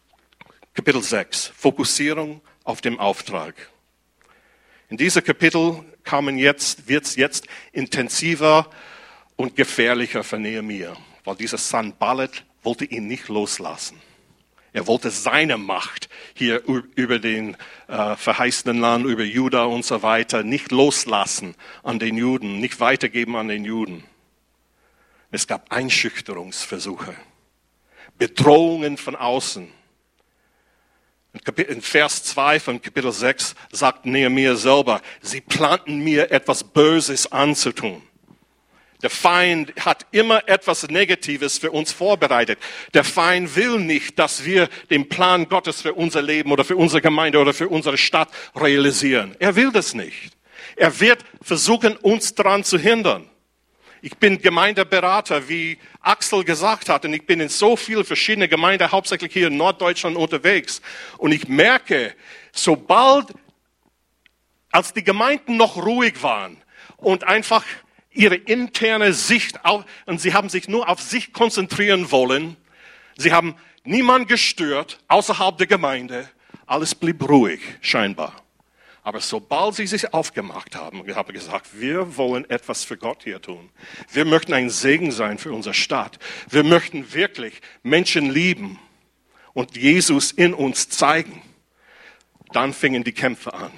Kapitel 0.73 1.03
6, 1.03 1.53
Fokussierung 1.57 2.41
auf 2.65 2.81
dem 2.81 2.99
Auftrag. 2.99 3.55
In 4.89 4.97
diesem 4.97 5.23
Kapitel 5.23 5.85
jetzt, 6.37 6.89
wird 6.89 7.05
es 7.05 7.17
jetzt 7.17 7.47
intensiver 7.73 8.71
und 9.37 9.55
gefährlicher 9.55 10.25
für 10.25 10.39
Nehemiah, 10.39 10.97
weil 11.25 11.37
dieser 11.37 11.59
Sanballat 11.59 12.45
wollte 12.63 12.85
ihn 12.85 13.07
nicht 13.07 13.29
loslassen. 13.29 14.01
Er 14.73 14.87
wollte 14.87 15.11
seine 15.11 15.57
Macht 15.57 16.11
hier 16.35 16.63
über 16.67 17.19
den 17.19 17.57
äh, 17.89 18.15
verheißenen 18.17 18.79
Land, 18.79 19.07
über 19.07 19.23
Juda 19.23 19.65
und 19.65 19.87
so 19.87 20.03
weiter 20.03 20.43
nicht 20.43 20.71
loslassen 20.71 21.55
an 21.83 21.99
den 21.99 22.19
Juden, 22.19 22.61
nicht 22.61 22.79
weitergeben 22.79 23.37
an 23.37 23.49
den 23.49 23.65
Juden. 23.65 24.05
Es 25.31 25.47
gab 25.47 25.73
Einschüchterungsversuche, 25.73 27.15
Bedrohungen 28.19 28.99
von 28.99 29.17
außen. 29.17 29.71
In 31.57 31.83
Vers 31.83 32.25
2 32.25 32.61
von 32.61 32.83
Kapitel 32.83 33.13
6 33.13 33.55
sagt 33.73 34.07
Nehemiah 34.07 34.57
selber, 34.57 35.01
sie 35.21 35.41
planten 35.41 35.99
mir 35.99 36.31
etwas 36.31 36.65
Böses 36.65 37.33
anzutun. 37.33 38.03
Der 39.03 39.11
Feind 39.11 39.73
hat 39.85 40.07
immer 40.11 40.49
etwas 40.49 40.89
Negatives 40.89 41.59
für 41.59 41.71
uns 41.71 41.93
vorbereitet. 41.93 42.59
Der 42.95 43.05
Feind 43.05 43.55
will 43.57 43.79
nicht, 43.79 44.19
dass 44.19 44.45
wir 44.45 44.69
den 44.91 45.09
Plan 45.09 45.49
Gottes 45.49 45.83
für 45.83 45.95
unser 45.95 46.23
Leben 46.23 46.51
oder 46.51 46.65
für 46.65 46.77
unsere 46.77 47.03
Gemeinde 47.03 47.39
oder 47.39 47.53
für 47.53 47.69
unsere 47.69 47.99
Stadt 47.99 48.31
realisieren. 48.55 49.37
Er 49.39 49.55
will 49.57 49.71
das 49.71 49.95
nicht. 49.95 50.33
Er 50.77 50.99
wird 51.01 51.25
versuchen, 51.43 51.97
uns 51.97 52.35
daran 52.35 52.65
zu 52.65 52.79
hindern. 52.79 53.29
Ich 54.03 54.17
bin 54.19 54.39
Gemeindeberater, 54.39 55.49
wie 55.49 55.79
Axel 56.01 56.45
gesagt 56.45 56.89
hat, 56.89 57.05
und 57.05 57.13
ich 57.13 57.27
bin 57.27 57.41
in 57.41 57.49
so 57.49 57.77
vielen 57.77 58.05
verschiedenen 58.05 58.49
Gemeinden, 58.49 58.93
hauptsächlich 58.93 59.33
hier 59.33 59.49
in 59.49 59.57
Norddeutschland 59.57 60.17
unterwegs. 60.17 60.81
Und 61.19 61.33
ich 61.33 61.49
merke, 61.49 62.15
sobald, 62.53 63.33
als 64.71 64.93
die 64.93 65.03
Gemeinden 65.03 65.57
noch 65.57 65.77
ruhig 65.77 66.23
waren 66.23 66.59
und 66.99 67.25
einfach 67.25 67.65
ihre 68.17 68.37
interne 68.37 69.13
Sicht 69.13 69.65
auf, 69.65 69.85
und 70.07 70.21
sie 70.21 70.35
haben 70.35 70.49
sich 70.49 70.69
nur 70.69 70.89
auf 70.89 71.01
sich 71.01 71.33
konzentrieren 71.33 72.11
wollen. 72.11 72.57
Sie 73.17 73.33
haben 73.33 73.57
niemand 73.85 74.29
gestört 74.29 74.99
außerhalb 75.09 75.57
der 75.59 75.67
Gemeinde. 75.67 76.29
Alles 76.67 76.95
blieb 76.95 77.29
ruhig, 77.29 77.61
scheinbar. 77.81 78.43
Aber 79.07 79.21
sobald 79.21 79.77
sie 79.77 79.87
sich 79.87 80.13
aufgemacht 80.13 80.75
haben, 80.75 81.07
haben 81.15 81.33
gesagt, 81.33 81.81
wir 81.81 82.17
wollen 82.17 82.49
etwas 82.51 82.83
für 82.83 82.97
Gott 82.97 83.23
hier 83.23 83.41
tun. 83.41 83.71
Wir 84.11 84.25
möchten 84.25 84.53
ein 84.53 84.69
Segen 84.69 85.13
sein 85.13 85.39
für 85.39 85.53
unsere 85.53 85.75
Stadt. 85.75 86.19
Wir 86.51 86.65
möchten 86.65 87.15
wirklich 87.15 87.61
Menschen 87.85 88.31
lieben 88.31 88.81
und 89.53 89.77
Jesus 89.77 90.33
in 90.33 90.55
uns 90.55 90.89
zeigen. 90.89 91.41
Dann 92.53 92.73
fingen 92.73 93.05
die 93.05 93.13
Kämpfe 93.13 93.55
an. 93.55 93.71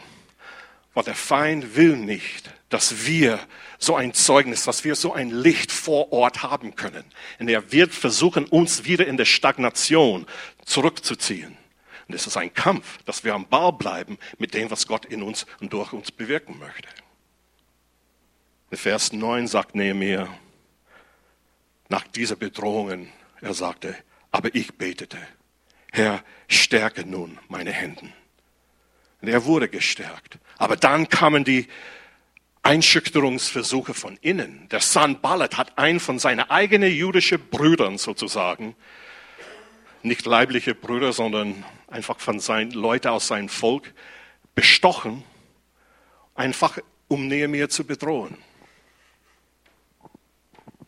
Weil 0.94 1.04
der 1.04 1.14
Feind 1.14 1.76
will 1.76 1.98
nicht, 1.98 2.50
dass 2.68 3.06
wir 3.06 3.38
so 3.78 3.96
ein 3.96 4.12
Zeugnis, 4.12 4.64
dass 4.64 4.84
wir 4.84 4.94
so 4.94 5.12
ein 5.12 5.30
Licht 5.30 5.72
vor 5.72 6.12
Ort 6.12 6.42
haben 6.42 6.74
können. 6.74 7.04
Und 7.38 7.48
er 7.48 7.72
wird 7.72 7.94
versuchen, 7.94 8.44
uns 8.44 8.84
wieder 8.84 9.06
in 9.06 9.16
der 9.16 9.24
Stagnation 9.24 10.26
zurückzuziehen. 10.64 11.56
Und 12.08 12.14
es 12.14 12.26
ist 12.26 12.36
ein 12.36 12.52
Kampf, 12.52 13.02
dass 13.04 13.24
wir 13.24 13.34
am 13.34 13.46
Ball 13.46 13.72
bleiben 13.72 14.18
mit 14.38 14.54
dem, 14.54 14.70
was 14.70 14.86
Gott 14.86 15.04
in 15.06 15.22
uns 15.22 15.46
und 15.60 15.72
durch 15.72 15.92
uns 15.92 16.10
bewirken 16.10 16.58
möchte. 16.58 16.88
Vers 18.70 19.12
9 19.12 19.46
sagt 19.46 19.74
Nehemiah, 19.74 20.28
nach 21.88 22.06
dieser 22.06 22.36
Bedrohungen, 22.36 23.10
er 23.40 23.54
sagte, 23.54 23.96
aber 24.30 24.54
ich 24.54 24.74
betete, 24.74 25.18
Herr, 25.90 26.22
stärke 26.48 27.06
nun 27.06 27.38
meine 27.48 27.72
Hände. 27.72 28.12
Und 29.20 29.28
er 29.28 29.44
wurde 29.46 29.68
gestärkt. 29.68 30.38
Aber 30.58 30.76
dann 30.76 31.08
kamen 31.08 31.44
die 31.44 31.66
Einschüchterungsversuche 32.68 33.94
von 33.94 34.18
innen. 34.20 34.68
Der 34.68 34.80
Sanballat 34.80 35.56
hat 35.56 35.78
einen 35.78 36.00
von 36.00 36.18
seinen 36.18 36.50
eigenen 36.50 36.92
jüdischen 36.92 37.40
Brüdern 37.48 37.96
sozusagen, 37.96 38.76
nicht 40.02 40.26
leibliche 40.26 40.74
Brüder, 40.74 41.14
sondern 41.14 41.64
einfach 41.86 42.20
von 42.20 42.40
seinen 42.40 42.72
Leuten 42.72 43.08
aus 43.08 43.28
seinem 43.28 43.48
Volk, 43.48 43.94
bestochen, 44.54 45.24
einfach 46.34 46.78
um 47.08 47.26
Nehemiah 47.26 47.70
zu 47.70 47.84
bedrohen. 47.84 48.36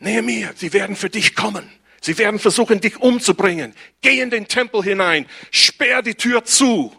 Nehemiah, 0.00 0.52
sie 0.54 0.74
werden 0.74 0.96
für 0.96 1.08
dich 1.08 1.34
kommen. 1.34 1.66
Sie 2.02 2.18
werden 2.18 2.38
versuchen, 2.38 2.82
dich 2.82 2.98
umzubringen. 2.98 3.74
Geh 4.02 4.20
in 4.20 4.28
den 4.28 4.48
Tempel 4.48 4.82
hinein, 4.82 5.24
sperr 5.50 6.02
die 6.02 6.14
Tür 6.14 6.44
zu, 6.44 6.94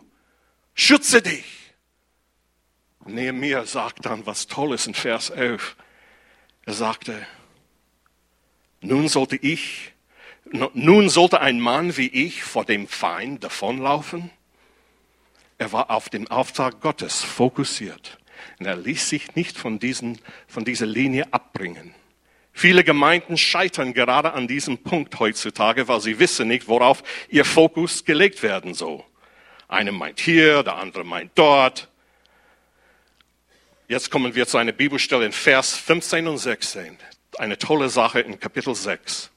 schütze 0.74 1.22
dich. 1.22 1.61
Nehemiah 3.06 3.66
sagt 3.66 4.06
dann 4.06 4.26
was 4.26 4.48
Tolles 4.48 4.88
in 4.88 4.94
Vers 4.94 5.30
11. 5.30 5.76
Er 6.66 6.74
sagte, 6.74 7.26
nun 8.82 9.08
sollte 9.08 9.36
ich, 9.36 9.94
nun 10.74 11.10
sollte 11.10 11.42
ein 11.42 11.60
Mann 11.60 11.98
wie 11.98 12.08
ich 12.08 12.44
vor 12.44 12.66
dem 12.66 12.88
Feind 12.88 13.44
davonlaufen. 13.44 14.30
Er 15.58 15.72
war 15.72 15.92
auf 15.92 16.10
den 16.10 16.30
Auftrag 16.30 16.82
Gottes 16.82 17.24
fokussiert. 17.24 18.18
Und 18.60 18.66
er 18.66 18.76
ließ 18.76 19.10
sich 19.10 19.36
nicht 19.36 19.58
von, 19.58 19.78
diesen, 19.78 20.20
von 20.48 20.66
dieser 20.66 20.88
Linie 20.88 21.32
abbringen. 21.32 21.94
Viele 22.54 22.84
Gemeinden 22.84 23.38
scheitern 23.38 23.94
gerade 23.94 24.34
an 24.34 24.48
diesem 24.48 24.80
Punkt 24.80 25.20
heutzutage, 25.20 25.88
weil 25.88 26.02
sie 26.02 26.20
wissen 26.20 26.48
nicht, 26.48 26.68
worauf 26.68 27.04
ihr 27.30 27.46
Fokus 27.46 28.04
gelegt 28.04 28.44
werden 28.44 28.74
soll. 28.74 29.04
Eine 29.68 29.92
meint 29.92 30.20
hier, 30.20 30.64
der 30.64 30.76
andere 30.76 31.04
meint 31.04 31.32
dort. 31.36 31.91
Jetzt 33.92 34.10
kommen 34.10 34.34
wir 34.36 34.48
zu 34.48 34.58
einer 34.58 34.72
Bibelstelle 34.72 35.26
in 35.26 35.34
Vers 35.34 35.76
15 35.76 36.26
und 36.26 36.38
16. 36.38 36.98
Eine 37.38 37.58
tolle 37.58 37.90
Sache 37.90 38.22
in 38.22 38.40
Kapitel 38.40 38.74
6. 38.74 39.30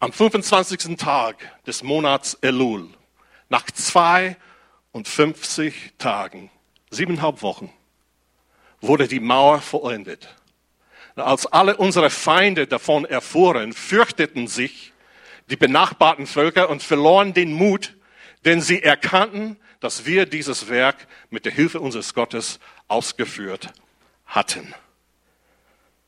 Am 0.00 0.12
25. 0.12 0.96
Tag 0.96 1.36
des 1.68 1.84
Monats 1.84 2.36
Elul, 2.40 2.88
nach 3.48 3.66
52 3.66 5.92
Tagen, 5.98 6.50
siebeneinhalb 6.90 7.42
Wochen, 7.42 7.72
wurde 8.80 9.06
die 9.06 9.20
Mauer 9.20 9.60
vollendet. 9.60 10.34
Als 11.14 11.46
alle 11.46 11.76
unsere 11.76 12.10
Feinde 12.10 12.66
davon 12.66 13.04
erfuhren, 13.04 13.72
fürchteten 13.72 14.48
sich 14.48 14.92
die 15.48 15.54
benachbarten 15.54 16.26
Völker 16.26 16.70
und 16.70 16.82
verloren 16.82 17.34
den 17.34 17.52
Mut, 17.52 17.94
denn 18.44 18.60
sie 18.60 18.82
erkannten, 18.82 19.58
dass 19.84 20.06
wir 20.06 20.24
dieses 20.24 20.70
Werk 20.70 21.06
mit 21.28 21.44
der 21.44 21.52
Hilfe 21.52 21.78
unseres 21.78 22.14
Gottes 22.14 22.58
ausgeführt 22.88 23.70
hatten. 24.24 24.74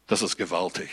Das 0.06 0.22
ist 0.22 0.38
gewaltig. 0.38 0.88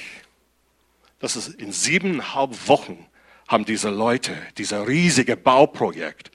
Das 1.20 1.38
ist 1.38 1.48
in 1.48 1.72
siebeneinhalb 1.72 2.68
Wochen 2.68 3.08
haben 3.48 3.64
diese 3.64 3.90
Leute, 3.90 4.36
dieser 4.58 4.86
riesige 4.86 5.38
Bauprojekt, 5.38 6.32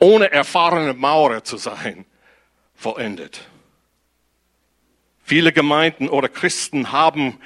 ohne 0.00 0.32
erfahrene 0.32 0.92
Maurer 0.92 1.44
zu 1.44 1.56
sein, 1.56 2.04
vollendet. 2.74 3.48
Viele 5.22 5.52
Gemeinden 5.52 6.08
oder 6.08 6.28
Christen 6.28 6.90
haben 6.90 7.38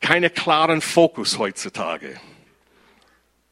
keinen 0.00 0.32
klaren 0.32 0.82
Fokus 0.82 1.36
heutzutage, 1.36 2.20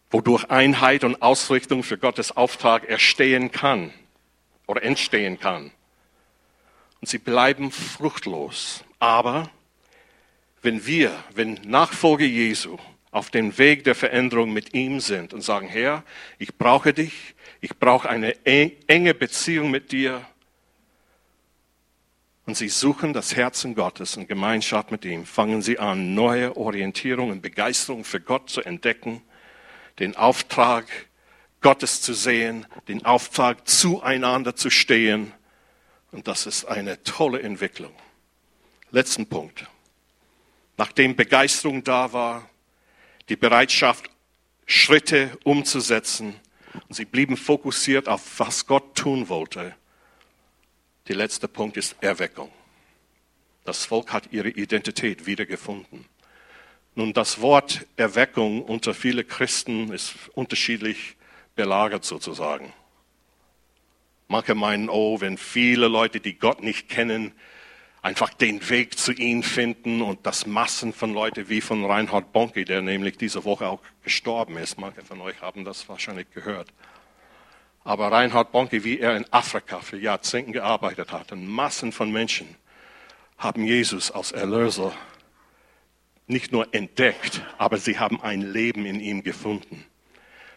wodurch 0.09 0.45
Einheit 0.51 1.03
und 1.03 1.21
Ausrichtung 1.21 1.83
für 1.83 1.99
Gottes 1.99 2.37
Auftrag 2.37 2.89
erstehen 2.89 3.51
kann 3.51 3.93
oder 4.71 4.85
entstehen 4.85 5.41
kann. 5.41 5.73
Und 7.01 7.09
sie 7.09 7.19
bleiben 7.19 7.73
fruchtlos. 7.73 8.85
Aber 9.01 9.51
wenn 10.63 10.87
wir, 10.87 11.13
wenn 11.35 11.55
Nachfolge 11.65 12.25
Jesu 12.25 12.79
auf 13.11 13.31
dem 13.31 13.59
Weg 13.59 13.83
der 13.83 13.97
Veränderung 13.97 14.53
mit 14.53 14.73
ihm 14.73 15.01
sind 15.01 15.35
und 15.35 15.43
sagen, 15.43 15.67
Herr, 15.67 16.05
ich 16.39 16.57
brauche 16.57 16.93
dich, 16.95 17.35
ich 17.61 17.77
brauche 17.79 18.09
eine 18.09 18.37
enge 18.45 19.15
Beziehung 19.15 19.73
mit 19.73 19.91
dir, 19.91 20.25
und 22.47 22.57
sie 22.57 22.69
suchen 22.69 23.13
das 23.13 23.37
Herzen 23.37 23.75
Gottes 23.75 24.17
und 24.17 24.29
Gemeinschaft 24.29 24.91
mit 24.91 25.05
ihm, 25.05 25.25
fangen 25.25 25.63
sie 25.63 25.79
an, 25.79 26.15
neue 26.15 26.57
Orientierung 26.57 27.31
und 27.31 27.43
Begeisterung 27.43 28.03
für 28.05 28.21
Gott 28.21 28.51
zu 28.51 28.63
entdecken, 28.63 29.23
den 30.01 30.17
Auftrag 30.17 30.87
Gottes 31.61 32.01
zu 32.01 32.15
sehen, 32.15 32.67
den 32.89 33.05
Auftrag 33.05 33.69
zueinander 33.69 34.57
zu 34.57 34.71
stehen. 34.71 35.33
Und 36.11 36.27
das 36.27 36.47
ist 36.47 36.65
eine 36.65 37.03
tolle 37.03 37.43
Entwicklung. 37.43 37.93
Letzten 38.91 39.27
Punkt. 39.27 39.67
Nachdem 40.77 41.15
Begeisterung 41.15 41.85
da 41.85 42.13
war, 42.13 42.49
die 43.29 43.37
Bereitschaft, 43.37 44.11
Schritte 44.67 45.37
umzusetzen, 45.45 46.35
und 46.89 46.95
sie 46.95 47.05
blieben 47.05 47.37
fokussiert 47.37 48.09
auf, 48.09 48.39
was 48.39 48.67
Gott 48.67 48.95
tun 48.95 49.29
wollte, 49.29 49.75
der 51.09 51.17
letzte 51.17 51.49
Punkt 51.49 51.77
ist 51.77 51.97
Erweckung. 52.01 52.51
Das 53.65 53.85
Volk 53.85 54.13
hat 54.13 54.33
ihre 54.33 54.49
Identität 54.49 55.27
wiedergefunden. 55.27 56.07
Nun, 56.95 57.13
das 57.13 57.41
Wort 57.41 57.87
Erweckung 57.97 58.63
unter 58.63 58.95
viele 58.95 59.25
Christen 59.25 59.93
ist 59.93 60.15
unterschiedlich 60.35 61.17
belagert 61.61 62.07
sozusagen. 62.07 62.73
Manche 64.29 64.55
meinen, 64.55 64.89
oh, 64.89 65.21
wenn 65.21 65.37
viele 65.37 65.89
Leute, 65.89 66.19
die 66.19 66.39
Gott 66.39 66.63
nicht 66.63 66.89
kennen, 66.89 67.33
einfach 68.01 68.33
den 68.33 68.67
Weg 68.71 68.97
zu 68.97 69.13
ihm 69.13 69.43
finden 69.43 70.01
und 70.01 70.25
das 70.25 70.47
Massen 70.47 70.95
von 70.95 71.13
Leuten 71.13 71.51
wie 71.51 71.61
von 71.61 71.85
Reinhard 71.85 72.33
Bonke, 72.33 72.65
der 72.65 72.81
nämlich 72.81 73.19
diese 73.19 73.45
Woche 73.45 73.69
auch 73.69 73.83
gestorben 74.03 74.57
ist. 74.57 74.79
Manche 74.79 75.03
von 75.03 75.21
euch 75.21 75.43
haben 75.43 75.67
das 75.67 75.87
wahrscheinlich 75.87 76.31
gehört. 76.31 76.69
Aber 77.85 78.11
Reinhard 78.11 78.53
Bonke, 78.53 78.83
wie 78.83 78.99
er 78.99 79.19
in 79.19 79.31
Afrika 79.31 79.81
für 79.81 79.99
Jahrzehnte 79.99 80.53
gearbeitet 80.53 81.13
hat, 81.13 81.31
und 81.33 81.47
Massen 81.47 81.93
von 81.93 82.11
Menschen 82.11 82.57
haben 83.37 83.67
Jesus 83.67 84.11
als 84.11 84.33
Erlöser 84.33 84.95
nicht 86.27 86.53
nur 86.53 86.73
entdeckt, 86.73 87.43
aber 87.59 87.77
sie 87.77 87.99
haben 87.99 88.23
ein 88.23 88.41
Leben 88.41 88.87
in 88.87 88.99
ihm 88.99 89.23
gefunden. 89.23 89.85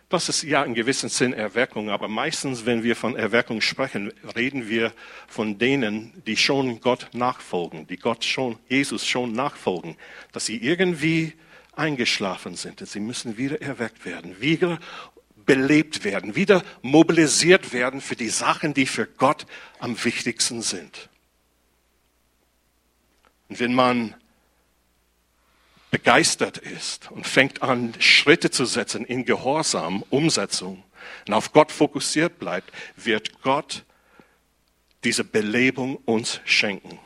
Das 0.09 0.29
ist 0.29 0.43
ja 0.43 0.63
in 0.63 0.75
gewissem 0.75 1.09
Sinn 1.09 1.33
Erweckung, 1.33 1.89
aber 1.89 2.07
meistens, 2.07 2.65
wenn 2.65 2.83
wir 2.83 2.95
von 2.95 3.15
Erweckung 3.15 3.61
sprechen, 3.61 4.13
reden 4.35 4.69
wir 4.69 4.93
von 5.27 5.57
denen, 5.57 6.21
die 6.27 6.37
schon 6.37 6.81
Gott 6.81 7.09
nachfolgen, 7.13 7.87
die 7.87 7.97
Gott 7.97 8.23
schon, 8.23 8.59
Jesus 8.69 9.07
schon 9.07 9.31
nachfolgen, 9.31 9.97
dass 10.31 10.45
sie 10.45 10.57
irgendwie 10.57 11.33
eingeschlafen 11.75 12.55
sind. 12.55 12.87
Sie 12.87 12.99
müssen 12.99 13.37
wieder 13.37 13.61
erweckt 13.61 14.05
werden, 14.05 14.39
wieder 14.39 14.79
belebt 15.45 16.03
werden, 16.03 16.35
wieder 16.35 16.63
mobilisiert 16.81 17.73
werden 17.73 17.99
für 17.99 18.15
die 18.15 18.29
Sachen, 18.29 18.73
die 18.73 18.85
für 18.85 19.07
Gott 19.07 19.45
am 19.79 20.01
wichtigsten 20.03 20.61
sind. 20.61 21.09
Und 23.49 23.59
wenn 23.59 23.73
man 23.73 24.15
begeistert 25.93 26.57
ist 26.57 27.11
und 27.11 27.27
fängt 27.27 27.61
an, 27.61 27.93
Schritte 27.99 28.49
zu 28.49 28.65
setzen 28.65 29.05
in 29.05 29.25
Gehorsam, 29.25 30.03
Umsetzung 30.09 30.83
und 31.27 31.35
auf 31.35 31.53
Gott 31.53 31.71
fokussiert 31.71 32.39
bleibt, 32.39 32.71
wird 32.95 33.43
Gott 33.43 33.83
diese 35.03 35.23
Belebung 35.23 35.97
uns 35.97 36.41
schenken. 36.45 36.97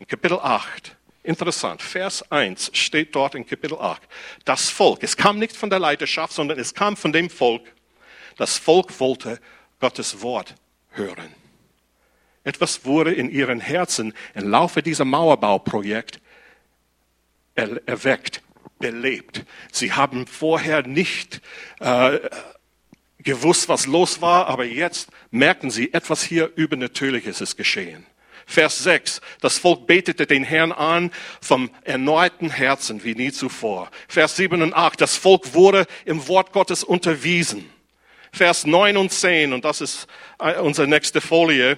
In 0.00 0.08
Kapitel 0.08 0.40
8 0.40 0.96
Interessant. 1.22 1.82
Vers 1.82 2.32
1 2.32 2.72
steht 2.72 3.14
dort 3.14 3.36
in 3.36 3.46
Kapitel 3.46 3.78
8. 3.78 4.02
Das 4.44 4.70
Volk, 4.70 5.04
es 5.04 5.16
kam 5.16 5.38
nicht 5.38 5.56
von 5.56 5.70
der 5.70 5.78
Leiterschaft, 5.78 6.32
sondern 6.32 6.58
es 6.58 6.74
kam 6.74 6.96
von 6.96 7.12
dem 7.12 7.30
Volk, 7.30 7.62
das 8.38 8.58
Volk 8.58 8.98
wollte 8.98 9.38
Gottes 9.78 10.20
Wort 10.20 10.56
hören. 10.90 11.32
Etwas 12.42 12.84
wurde 12.84 13.14
in 13.14 13.30
ihren 13.30 13.60
Herzen 13.60 14.14
im 14.34 14.50
Laufe 14.50 14.82
dieser 14.82 15.04
Mauerbauprojekt 15.04 16.20
erweckt, 17.54 18.42
belebt. 18.78 19.44
Sie 19.70 19.92
haben 19.92 20.26
vorher 20.26 20.86
nicht 20.86 21.40
äh, 21.80 22.18
gewusst, 23.18 23.68
was 23.68 23.86
los 23.86 24.20
war, 24.20 24.46
aber 24.46 24.64
jetzt 24.64 25.10
merken 25.30 25.70
sie, 25.70 25.92
etwas 25.92 26.22
hier 26.22 26.50
Übernatürliches 26.56 27.40
ist 27.40 27.56
geschehen. 27.56 28.06
Vers 28.46 28.78
6. 28.78 29.20
Das 29.40 29.58
Volk 29.58 29.86
betete 29.86 30.26
den 30.26 30.44
Herrn 30.44 30.72
an 30.72 31.10
vom 31.40 31.70
erneuten 31.84 32.50
Herzen 32.50 33.04
wie 33.04 33.14
nie 33.14 33.32
zuvor. 33.32 33.90
Vers 34.08 34.36
7 34.36 34.60
und 34.62 34.74
8. 34.74 35.00
Das 35.00 35.16
Volk 35.16 35.54
wurde 35.54 35.86
im 36.04 36.26
Wort 36.28 36.52
Gottes 36.52 36.82
unterwiesen. 36.84 37.70
Vers 38.32 38.66
9 38.66 38.96
und 38.96 39.12
10, 39.12 39.52
und 39.52 39.64
das 39.64 39.80
ist 39.80 40.06
äh, 40.38 40.58
unsere 40.58 40.88
nächste 40.88 41.20
Folie, 41.20 41.76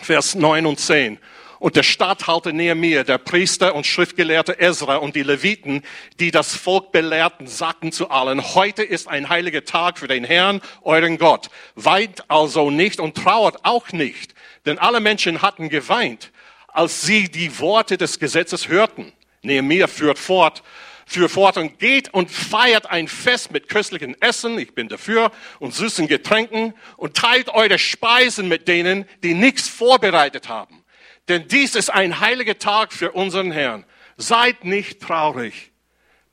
Vers 0.00 0.34
9 0.34 0.64
und 0.64 0.78
10. 0.78 1.18
Und 1.58 1.76
der 1.76 1.82
Statthalter 1.82 2.52
Nehemiah, 2.52 3.04
der 3.04 3.18
Priester 3.18 3.74
und 3.74 3.86
Schriftgelehrte 3.86 4.60
Ezra 4.60 4.96
und 4.96 5.16
die 5.16 5.22
Leviten, 5.22 5.82
die 6.20 6.30
das 6.30 6.54
Volk 6.54 6.92
belehrten, 6.92 7.46
sagten 7.46 7.92
zu 7.92 8.10
allen, 8.10 8.54
heute 8.54 8.82
ist 8.82 9.08
ein 9.08 9.28
heiliger 9.28 9.64
Tag 9.64 9.98
für 9.98 10.08
den 10.08 10.24
Herrn, 10.24 10.60
euren 10.82 11.16
Gott. 11.16 11.48
Weint 11.74 12.28
also 12.28 12.70
nicht 12.70 13.00
und 13.00 13.16
trauert 13.16 13.64
auch 13.64 13.90
nicht, 13.92 14.34
denn 14.66 14.78
alle 14.78 15.00
Menschen 15.00 15.40
hatten 15.40 15.68
geweint, 15.70 16.30
als 16.68 17.02
sie 17.02 17.30
die 17.30 17.58
Worte 17.58 17.96
des 17.96 18.18
Gesetzes 18.18 18.68
hörten. 18.68 19.12
Nehemiah 19.42 19.86
führt 19.86 20.18
fort, 20.18 20.62
für 21.06 21.28
fort 21.28 21.56
und 21.56 21.78
geht 21.78 22.12
und 22.12 22.30
feiert 22.30 22.90
ein 22.90 23.08
Fest 23.08 23.52
mit 23.52 23.68
köstlichen 23.68 24.20
Essen, 24.20 24.58
ich 24.58 24.74
bin 24.74 24.88
dafür, 24.88 25.30
und 25.60 25.72
süßen 25.72 26.08
Getränken 26.08 26.74
und 26.96 27.16
teilt 27.16 27.48
eure 27.48 27.78
Speisen 27.78 28.48
mit 28.48 28.68
denen, 28.68 29.06
die 29.22 29.32
nichts 29.32 29.68
vorbereitet 29.68 30.48
haben. 30.48 30.82
Denn 31.28 31.48
dies 31.48 31.74
ist 31.74 31.90
ein 31.90 32.20
heiliger 32.20 32.58
Tag 32.58 32.92
für 32.92 33.12
unseren 33.12 33.50
Herrn. 33.50 33.84
Seid 34.16 34.64
nicht 34.64 35.00
traurig, 35.00 35.72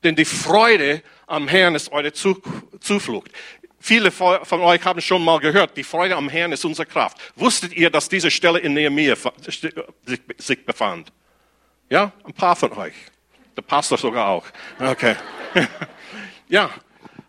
denn 0.02 0.16
die 0.16 0.24
Freude 0.24 1.02
am 1.26 1.48
Herrn 1.48 1.74
ist 1.74 1.92
eure 1.92 2.12
Zuflucht. 2.12 3.30
Viele 3.80 4.10
von 4.10 4.60
euch 4.60 4.82
haben 4.84 5.00
schon 5.02 5.22
mal 5.22 5.38
gehört, 5.40 5.76
die 5.76 5.84
Freude 5.84 6.16
am 6.16 6.30
Herrn 6.30 6.52
ist 6.52 6.64
unsere 6.64 6.86
Kraft. 6.86 7.18
Wusstet 7.36 7.74
ihr, 7.74 7.90
dass 7.90 8.08
diese 8.08 8.30
Stelle 8.30 8.58
in 8.58 8.72
Nehemiah 8.72 9.16
sich 10.38 10.64
befand? 10.64 11.12
Ja, 11.90 12.12
ein 12.24 12.32
paar 12.32 12.56
von 12.56 12.72
euch. 12.72 12.94
Der 13.54 13.62
Pastor 13.62 13.98
sogar 13.98 14.28
auch. 14.28 14.46
Okay. 14.80 15.16
ja, 16.48 16.70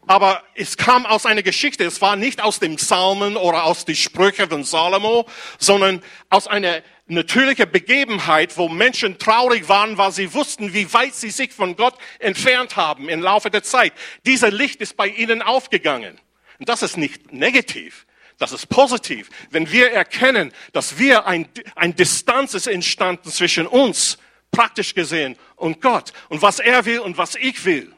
aber 0.07 0.43
es 0.53 0.77
kam 0.77 1.05
aus 1.05 1.25
einer 1.25 1.43
Geschichte. 1.43 1.83
Es 1.83 2.01
war 2.01 2.15
nicht 2.15 2.41
aus 2.41 2.59
dem 2.59 2.75
Psalmen 2.77 3.37
oder 3.37 3.65
aus 3.65 3.85
den 3.85 3.95
Sprüchen 3.95 4.49
von 4.49 4.63
Salomo, 4.63 5.27
sondern 5.57 6.01
aus 6.29 6.47
einer 6.47 6.81
natürlichen 7.07 7.69
Begebenheit, 7.71 8.57
wo 8.57 8.67
Menschen 8.67 9.19
traurig 9.19 9.69
waren, 9.69 9.97
weil 9.97 10.11
sie 10.11 10.33
wussten, 10.33 10.73
wie 10.73 10.91
weit 10.93 11.13
sie 11.13 11.29
sich 11.29 11.53
von 11.53 11.75
Gott 11.75 11.95
entfernt 12.19 12.75
haben 12.75 13.09
im 13.09 13.21
Laufe 13.21 13.51
der 13.51 13.63
Zeit. 13.63 13.93
Dieser 14.25 14.51
Licht 14.51 14.81
ist 14.81 14.97
bei 14.97 15.07
ihnen 15.07 15.41
aufgegangen. 15.41 16.19
Und 16.59 16.69
das 16.69 16.81
ist 16.81 16.97
nicht 16.97 17.31
negativ. 17.31 18.05
Das 18.37 18.51
ist 18.51 18.67
positiv. 18.67 19.29
Wenn 19.49 19.71
wir 19.71 19.91
erkennen, 19.91 20.51
dass 20.73 20.97
wir 20.97 21.25
ein, 21.25 21.47
ein 21.75 21.95
Distanz 21.95 22.53
ist 22.53 22.67
entstanden 22.67 23.29
zwischen 23.29 23.67
uns, 23.67 24.17
praktisch 24.51 24.95
gesehen, 24.95 25.37
und 25.55 25.81
Gott, 25.81 26.11
und 26.29 26.41
was 26.41 26.59
er 26.59 26.85
will 26.85 26.99
und 26.99 27.17
was 27.17 27.35
ich 27.35 27.65
will. 27.65 27.93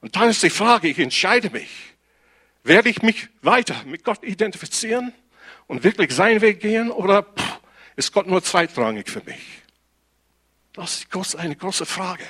Und 0.00 0.16
dann 0.16 0.30
ist 0.30 0.42
die 0.42 0.50
Frage, 0.50 0.88
ich 0.88 0.98
entscheide 0.98 1.50
mich. 1.50 1.70
Werde 2.62 2.88
ich 2.88 3.02
mich 3.02 3.28
weiter 3.42 3.76
mit 3.84 4.04
Gott 4.04 4.22
identifizieren 4.22 5.12
und 5.66 5.84
wirklich 5.84 6.12
seinen 6.12 6.40
Weg 6.40 6.60
gehen 6.60 6.90
oder 6.90 7.26
ist 7.96 8.12
Gott 8.12 8.26
nur 8.26 8.42
zweitrangig 8.42 9.08
für 9.08 9.22
mich? 9.24 9.62
Das 10.72 11.06
ist 11.12 11.36
eine 11.36 11.56
große 11.56 11.86
Frage. 11.86 12.24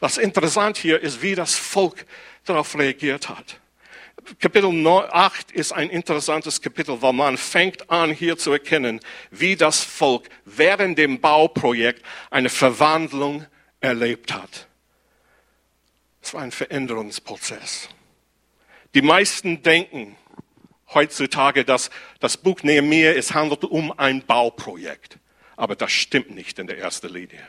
Was 0.00 0.18
interessant 0.18 0.76
hier 0.76 1.00
ist, 1.00 1.22
wie 1.22 1.34
das 1.34 1.54
Volk 1.54 2.04
darauf 2.44 2.76
reagiert 2.76 3.28
hat. 3.28 3.60
Kapitel 4.38 4.86
8 4.86 5.52
ist 5.52 5.72
ein 5.72 5.90
interessantes 5.90 6.60
Kapitel, 6.60 7.00
weil 7.02 7.12
man 7.12 7.36
fängt 7.36 7.90
an 7.90 8.10
hier 8.10 8.36
zu 8.38 8.52
erkennen, 8.52 9.00
wie 9.30 9.54
das 9.54 9.82
Volk 9.82 10.28
während 10.44 10.98
dem 10.98 11.20
Bauprojekt 11.20 12.04
eine 12.30 12.48
Verwandlung 12.48 13.46
erlebt 13.80 14.32
hat. 14.32 14.66
Es 16.22 16.32
war 16.32 16.40
ein 16.40 16.52
Veränderungsprozess. 16.52 17.90
Die 18.94 19.02
meisten 19.02 19.62
denken 19.62 20.16
heutzutage, 20.92 21.64
dass 21.64 21.90
das 22.20 22.36
Buch 22.36 22.62
Nehemiah, 22.62 23.12
es 23.12 23.34
handelt 23.34 23.64
um 23.64 23.92
ein 23.98 24.24
Bauprojekt. 24.24 25.18
Aber 25.56 25.76
das 25.76 25.92
stimmt 25.92 26.30
nicht 26.30 26.58
in 26.58 26.66
der 26.66 26.78
ersten 26.78 27.08
Linie. 27.08 27.40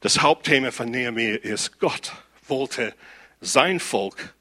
Das 0.00 0.20
Hauptthema 0.20 0.70
von 0.70 0.90
Nehemiah 0.90 1.36
ist, 1.36 1.78
Gott 1.78 2.12
wollte 2.46 2.94
sein 3.40 3.80
Volk 3.80 4.34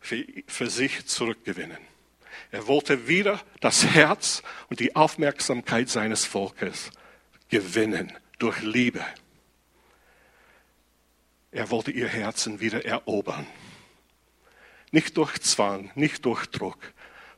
für, 0.00 0.24
für 0.46 0.70
sich 0.70 1.06
zurückgewinnen. 1.06 1.78
Er 2.50 2.66
wollte 2.66 3.08
wieder 3.08 3.40
das 3.60 3.84
Herz 3.84 4.42
und 4.70 4.80
die 4.80 4.96
Aufmerksamkeit 4.96 5.88
seines 5.88 6.24
Volkes 6.24 6.90
gewinnen 7.48 8.12
durch 8.38 8.62
Liebe. 8.62 9.04
Er 11.50 11.70
wollte 11.70 11.90
ihr 11.90 12.08
Herzen 12.08 12.60
wieder 12.60 12.84
erobern. 12.84 13.46
Nicht 14.90 15.16
durch 15.16 15.38
Zwang, 15.40 15.90
nicht 15.94 16.24
durch 16.24 16.46
Druck, 16.46 16.78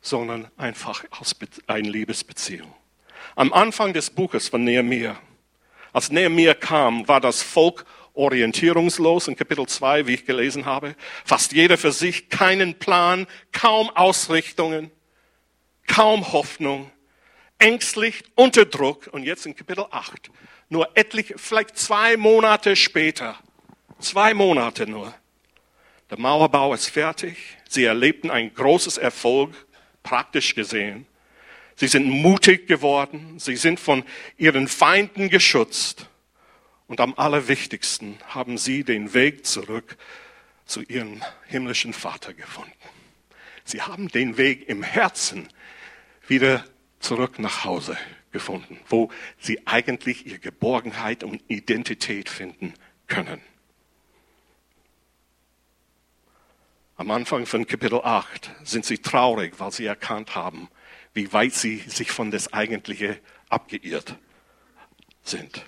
sondern 0.01 0.51
einfach 0.57 1.05
aus 1.11 1.35
einer 1.67 1.89
Liebesbeziehung. 1.89 2.73
Am 3.37 3.53
Anfang 3.53 3.93
des 3.93 4.11
Buches 4.11 4.49
von 4.49 4.65
Nehemiah, 4.65 5.21
als 5.93 6.11
Nehemiah 6.11 6.55
kam, 6.55 7.07
war 7.09 7.21
das 7.21 7.43
Volk 7.43 7.85
orientierungslos 8.15 9.29
in 9.29 9.37
Kapitel 9.37 9.67
2, 9.67 10.07
wie 10.07 10.15
ich 10.15 10.25
gelesen 10.27 10.67
habe. 10.67 10.95
Fast 11.25 11.53
jeder 11.53 11.79
für 11.79 11.93
sich, 11.93 12.29
keinen 12.29 12.79
Plan, 12.79 13.27
kaum 13.53 13.91
Ausrichtungen, 13.91 14.91
kaum 15.87 16.33
Hoffnung, 16.33 16.91
ängstlich, 17.59 18.23
unter 18.35 18.65
Druck. 18.65 19.09
Und 19.13 19.25
jetzt 19.25 19.47
in 19.47 19.57
Kapitel 19.57 19.87
8, 19.91 20.31
nur 20.69 20.89
etliche, 20.97 21.39
vielleicht 21.39 21.77
zwei 21.77 22.17
Monate 22.17 22.77
später, 22.77 23.37
zwei 23.99 24.35
Monate 24.35 24.87
nur, 24.87 25.15
der 26.11 26.19
Mauerbau 26.19 26.75
ist 26.75 26.87
fertig. 26.87 27.37
Sie 27.69 27.85
erlebten 27.85 28.31
ein 28.31 28.53
großes 28.53 28.99
Erfolg, 28.99 29.55
praktisch 30.03 30.55
gesehen. 30.55 31.07
Sie 31.77 31.89
sind 31.89 32.11
mutig 32.11 32.67
geworden. 32.67 33.39
Sie 33.39 33.57
sind 33.57 33.81
von 33.81 34.05
ihren 34.37 34.69
Feinden 34.69 35.31
geschützt. 35.31 36.09
Und 36.89 37.01
am 37.01 37.15
allerwichtigsten 37.17 38.19
haben 38.27 38.59
sie 38.59 38.83
den 38.83 39.15
Weg 39.15 39.47
zurück 39.47 39.97
zu 40.67 40.83
ihrem 40.83 41.23
himmlischen 41.47 41.93
Vater 41.93 42.35
gefunden. 42.35 42.73
Sie 43.65 43.81
haben 43.83 44.09
den 44.09 44.37
Weg 44.37 44.69
im 44.69 44.83
Herzen 44.83 45.49
wieder 46.27 46.65
zurück 46.99 47.39
nach 47.39 47.65
Hause 47.65 47.97
gefunden, 48.33 48.79
wo 48.89 49.11
sie 49.39 49.67
eigentlich 49.67 50.27
ihre 50.27 50.39
Geborgenheit 50.39 51.23
und 51.23 51.43
Identität 51.49 52.29
finden 52.29 52.75
können. 53.07 53.41
Am 57.01 57.11
Anfang 57.13 57.47
von 57.47 57.67
Kapitel 57.67 58.03
8 58.03 58.51
sind 58.63 58.85
sie 58.85 58.99
traurig, 58.99 59.59
weil 59.59 59.73
sie 59.73 59.87
erkannt 59.87 60.35
haben, 60.35 60.69
wie 61.15 61.33
weit 61.33 61.55
sie 61.55 61.79
sich 61.79 62.11
von 62.11 62.31
das 62.31 62.53
Eigentliche 62.53 63.19
abgeirrt 63.49 64.17
sind. 65.23 65.65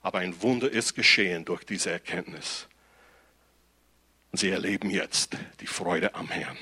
Aber 0.00 0.20
ein 0.20 0.40
Wunder 0.42 0.70
ist 0.70 0.94
geschehen 0.94 1.44
durch 1.44 1.64
diese 1.64 1.90
Erkenntnis. 1.90 2.68
Sie 4.32 4.48
erleben 4.48 4.90
jetzt 4.90 5.36
die 5.58 5.66
Freude 5.66 6.14
am 6.14 6.28
Herrn. 6.28 6.56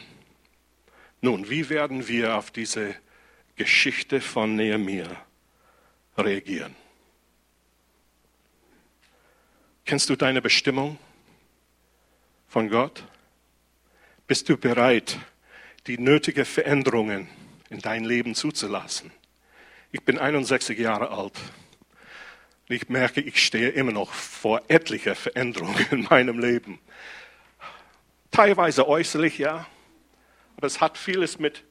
Nun, 1.20 1.50
wie 1.50 1.68
werden 1.68 2.08
wir 2.08 2.34
auf 2.34 2.50
diese 2.50 2.94
Geschichte 3.56 4.22
von 4.22 4.56
Nehemiah 4.56 5.22
reagieren? 6.16 6.74
Kennst 9.84 10.08
du 10.08 10.16
deine 10.16 10.40
Bestimmung 10.40 10.98
von 12.48 12.68
Gott? 12.68 13.04
Bist 14.26 14.48
du 14.48 14.56
bereit, 14.56 15.18
die 15.86 15.98
nötigen 15.98 16.44
Veränderungen 16.44 17.28
in 17.70 17.80
dein 17.80 18.04
Leben 18.04 18.34
zuzulassen? 18.34 19.10
Ich 19.92 20.02
bin 20.02 20.18
61 20.18 20.78
Jahre 20.78 21.10
alt. 21.10 21.34
Ich 22.68 22.88
merke, 22.88 23.20
ich 23.20 23.44
stehe 23.44 23.68
immer 23.68 23.92
noch 23.92 24.12
vor 24.12 24.62
etlicher 24.68 25.14
Veränderungen 25.14 25.86
in 25.90 26.02
meinem 26.10 26.38
Leben. 26.38 26.80
Teilweise 28.32 28.88
äußerlich, 28.88 29.38
ja, 29.38 29.66
aber 30.56 30.66
es 30.66 30.80
hat 30.80 30.98
vieles 30.98 31.38
mit 31.38 31.62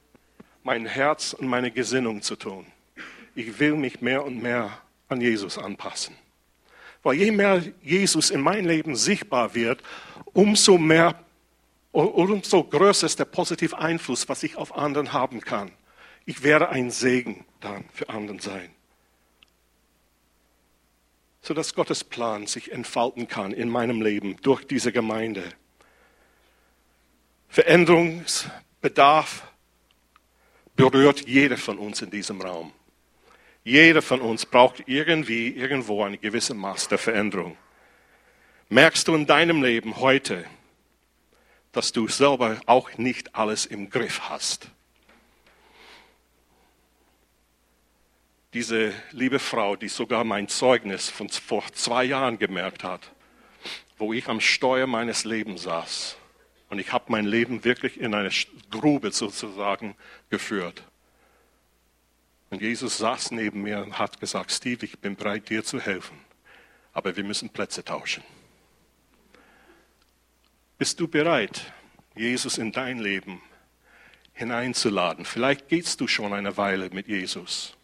meinem 0.62 0.86
Herz 0.86 1.32
und 1.32 1.46
meiner 1.46 1.70
Gesinnung 1.70 2.22
zu 2.22 2.36
tun. 2.36 2.66
Ich 3.34 3.58
will 3.58 3.74
mich 3.74 4.00
mehr 4.00 4.24
und 4.24 4.42
mehr 4.42 4.80
an 5.08 5.20
Jesus 5.20 5.58
anpassen. 5.58 6.16
Weil 7.02 7.14
je 7.14 7.30
mehr 7.30 7.62
Jesus 7.82 8.30
in 8.30 8.40
mein 8.40 8.64
Leben 8.64 8.96
sichtbar 8.96 9.54
wird, 9.54 9.82
umso 10.36 10.78
mehr, 10.78 11.18
umso 11.92 12.64
größer 12.64 13.06
ist 13.06 13.18
der 13.18 13.24
positive 13.24 13.78
Einfluss, 13.78 14.28
was 14.28 14.42
ich 14.42 14.56
auf 14.56 14.76
anderen 14.76 15.12
haben 15.12 15.40
kann. 15.40 15.70
Ich 16.24 16.42
werde 16.42 16.68
ein 16.68 16.90
Segen 16.90 17.44
dann 17.60 17.84
für 17.92 18.08
anderen 18.08 18.38
sein 18.40 18.70
sodass 21.46 21.74
Gottes 21.74 22.02
Plan 22.02 22.48
sich 22.48 22.72
entfalten 22.72 23.28
kann 23.28 23.52
in 23.52 23.68
meinem 23.68 24.02
Leben 24.02 24.36
durch 24.42 24.66
diese 24.66 24.90
Gemeinde. 24.90 25.44
Veränderungsbedarf 27.48 29.46
berührt 30.74 31.28
jeder 31.28 31.56
von 31.56 31.78
uns 31.78 32.02
in 32.02 32.10
diesem 32.10 32.40
Raum. 32.40 32.72
Jeder 33.62 34.02
von 34.02 34.20
uns 34.20 34.44
braucht 34.44 34.82
irgendwie, 34.86 35.50
irgendwo 35.50 36.02
eine 36.02 36.18
gewisse 36.18 36.54
Maß 36.54 36.88
der 36.88 36.98
Veränderung. 36.98 37.56
Merkst 38.68 39.08
du 39.08 39.14
in 39.14 39.26
deinem 39.26 39.62
Leben 39.62 39.96
heute, 39.98 40.44
dass 41.72 41.92
du 41.92 42.08
selber 42.08 42.60
auch 42.66 42.96
nicht 42.98 43.34
alles 43.34 43.66
im 43.66 43.90
Griff 43.90 44.28
hast? 44.28 44.70
diese 48.56 48.94
liebe 49.10 49.38
Frau, 49.38 49.76
die 49.76 49.88
sogar 49.88 50.24
mein 50.24 50.48
Zeugnis 50.48 51.10
von 51.10 51.28
vor 51.28 51.62
zwei 51.74 52.04
Jahren 52.04 52.38
gemerkt 52.38 52.84
hat, 52.84 53.12
wo 53.98 54.14
ich 54.14 54.28
am 54.28 54.40
Steuer 54.40 54.86
meines 54.86 55.24
Lebens 55.24 55.64
saß. 55.64 56.16
Und 56.70 56.78
ich 56.78 56.90
habe 56.90 57.04
mein 57.08 57.26
Leben 57.26 57.64
wirklich 57.64 58.00
in 58.00 58.14
eine 58.14 58.30
Grube 58.70 59.12
sozusagen 59.12 59.94
geführt. 60.30 60.82
Und 62.48 62.62
Jesus 62.62 62.96
saß 62.96 63.32
neben 63.32 63.60
mir 63.60 63.80
und 63.82 63.98
hat 63.98 64.20
gesagt, 64.20 64.50
Steve, 64.50 64.86
ich 64.86 65.00
bin 65.00 65.16
bereit, 65.16 65.50
dir 65.50 65.62
zu 65.62 65.78
helfen. 65.78 66.18
Aber 66.94 67.14
wir 67.14 67.24
müssen 67.24 67.50
Plätze 67.50 67.84
tauschen. 67.84 68.24
Bist 70.78 71.00
du 71.00 71.08
bereit, 71.08 71.72
Jesus 72.14 72.58
in 72.58 72.70
dein 72.70 72.98
Leben 72.98 73.40
hineinzuladen? 74.34 75.24
Vielleicht 75.24 75.68
gehst 75.68 76.00
du 76.02 76.06
schon 76.06 76.34
eine 76.34 76.56
Weile 76.58 76.90
mit 76.90 77.08
Jesus. 77.08 77.76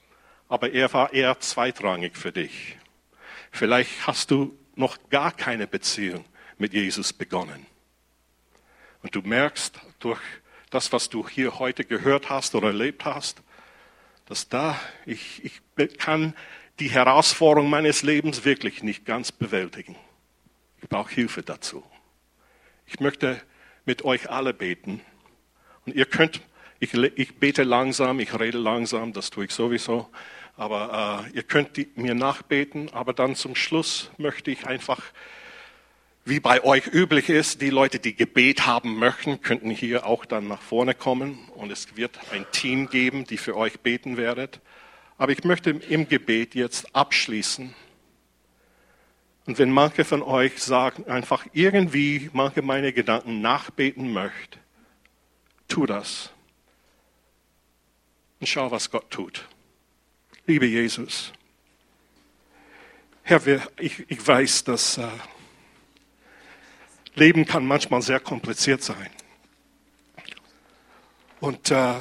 aber 0.52 0.74
er 0.74 0.92
war 0.92 1.14
eher 1.14 1.40
zweitrangig 1.40 2.14
für 2.14 2.30
dich. 2.30 2.76
Vielleicht 3.50 4.06
hast 4.06 4.30
du 4.30 4.54
noch 4.74 4.98
gar 5.08 5.32
keine 5.32 5.66
Beziehung 5.66 6.26
mit 6.58 6.74
Jesus 6.74 7.14
begonnen. 7.14 7.64
Und 9.02 9.14
du 9.14 9.22
merkst 9.22 9.80
durch 9.98 10.20
das, 10.68 10.92
was 10.92 11.08
du 11.08 11.26
hier 11.26 11.58
heute 11.58 11.86
gehört 11.86 12.28
hast 12.28 12.54
oder 12.54 12.66
erlebt 12.66 13.06
hast, 13.06 13.42
dass 14.26 14.50
da 14.50 14.78
ich, 15.06 15.42
ich 15.42 15.62
kann 15.96 16.34
die 16.80 16.90
Herausforderung 16.90 17.70
meines 17.70 18.02
Lebens 18.02 18.44
wirklich 18.44 18.82
nicht 18.82 19.06
ganz 19.06 19.32
bewältigen. 19.32 19.96
Ich 20.82 20.88
brauche 20.90 21.14
Hilfe 21.14 21.42
dazu. 21.42 21.82
Ich 22.92 23.00
möchte 23.00 23.40
mit 23.86 24.04
euch 24.04 24.28
alle 24.28 24.52
beten. 24.52 25.00
Und 25.86 25.94
ihr 25.94 26.04
könnt, 26.04 26.42
ich, 26.78 26.92
ich 26.92 27.36
bete 27.36 27.62
langsam, 27.62 28.20
ich 28.20 28.38
rede 28.38 28.58
langsam, 28.58 29.14
das 29.14 29.30
tue 29.30 29.46
ich 29.46 29.52
sowieso. 29.52 30.10
Aber 30.58 31.24
äh, 31.32 31.36
ihr 31.36 31.42
könnt 31.42 31.78
die, 31.78 31.88
mir 31.94 32.14
nachbeten, 32.14 32.90
aber 32.92 33.14
dann 33.14 33.34
zum 33.34 33.54
Schluss 33.54 34.10
möchte 34.18 34.50
ich 34.50 34.66
einfach, 34.66 35.00
wie 36.26 36.38
bei 36.38 36.62
euch 36.64 36.86
üblich 36.86 37.30
ist, 37.30 37.62
die 37.62 37.70
Leute, 37.70 37.98
die 37.98 38.14
Gebet 38.14 38.66
haben 38.66 38.98
möchten, 38.98 39.40
könnten 39.40 39.70
hier 39.70 40.04
auch 40.04 40.26
dann 40.26 40.46
nach 40.48 40.60
vorne 40.60 40.94
kommen 40.94 41.38
und 41.54 41.72
es 41.72 41.96
wird 41.96 42.18
ein 42.30 42.44
Team 42.52 42.90
geben, 42.90 43.24
die 43.24 43.38
für 43.38 43.56
euch 43.56 43.80
beten 43.80 44.18
werdet. 44.18 44.60
Aber 45.16 45.32
ich 45.32 45.44
möchte 45.44 45.70
im 45.70 46.08
Gebet 46.10 46.54
jetzt 46.54 46.94
abschließen. 46.94 47.74
Und 49.46 49.58
wenn 49.58 49.70
manche 49.70 50.04
von 50.04 50.22
euch 50.22 50.62
sagen, 50.62 51.04
einfach 51.06 51.46
irgendwie 51.52 52.30
manche 52.32 52.62
meine 52.62 52.92
Gedanken 52.92 53.40
nachbeten 53.40 54.12
möchte, 54.12 54.58
tu 55.66 55.86
das. 55.86 56.30
Und 58.40 58.46
schau, 58.46 58.70
was 58.70 58.90
Gott 58.90 59.10
tut. 59.10 59.48
Liebe 60.46 60.66
Jesus, 60.66 61.32
Herr, 63.24 63.40
ich, 63.78 64.04
ich 64.10 64.26
weiß, 64.26 64.64
dass 64.64 64.98
äh, 64.98 65.08
Leben 67.14 67.44
kann 67.44 67.64
manchmal 67.64 68.02
sehr 68.02 68.20
kompliziert 68.20 68.82
sein. 68.82 69.10
Und 71.40 71.70
äh, 71.70 72.00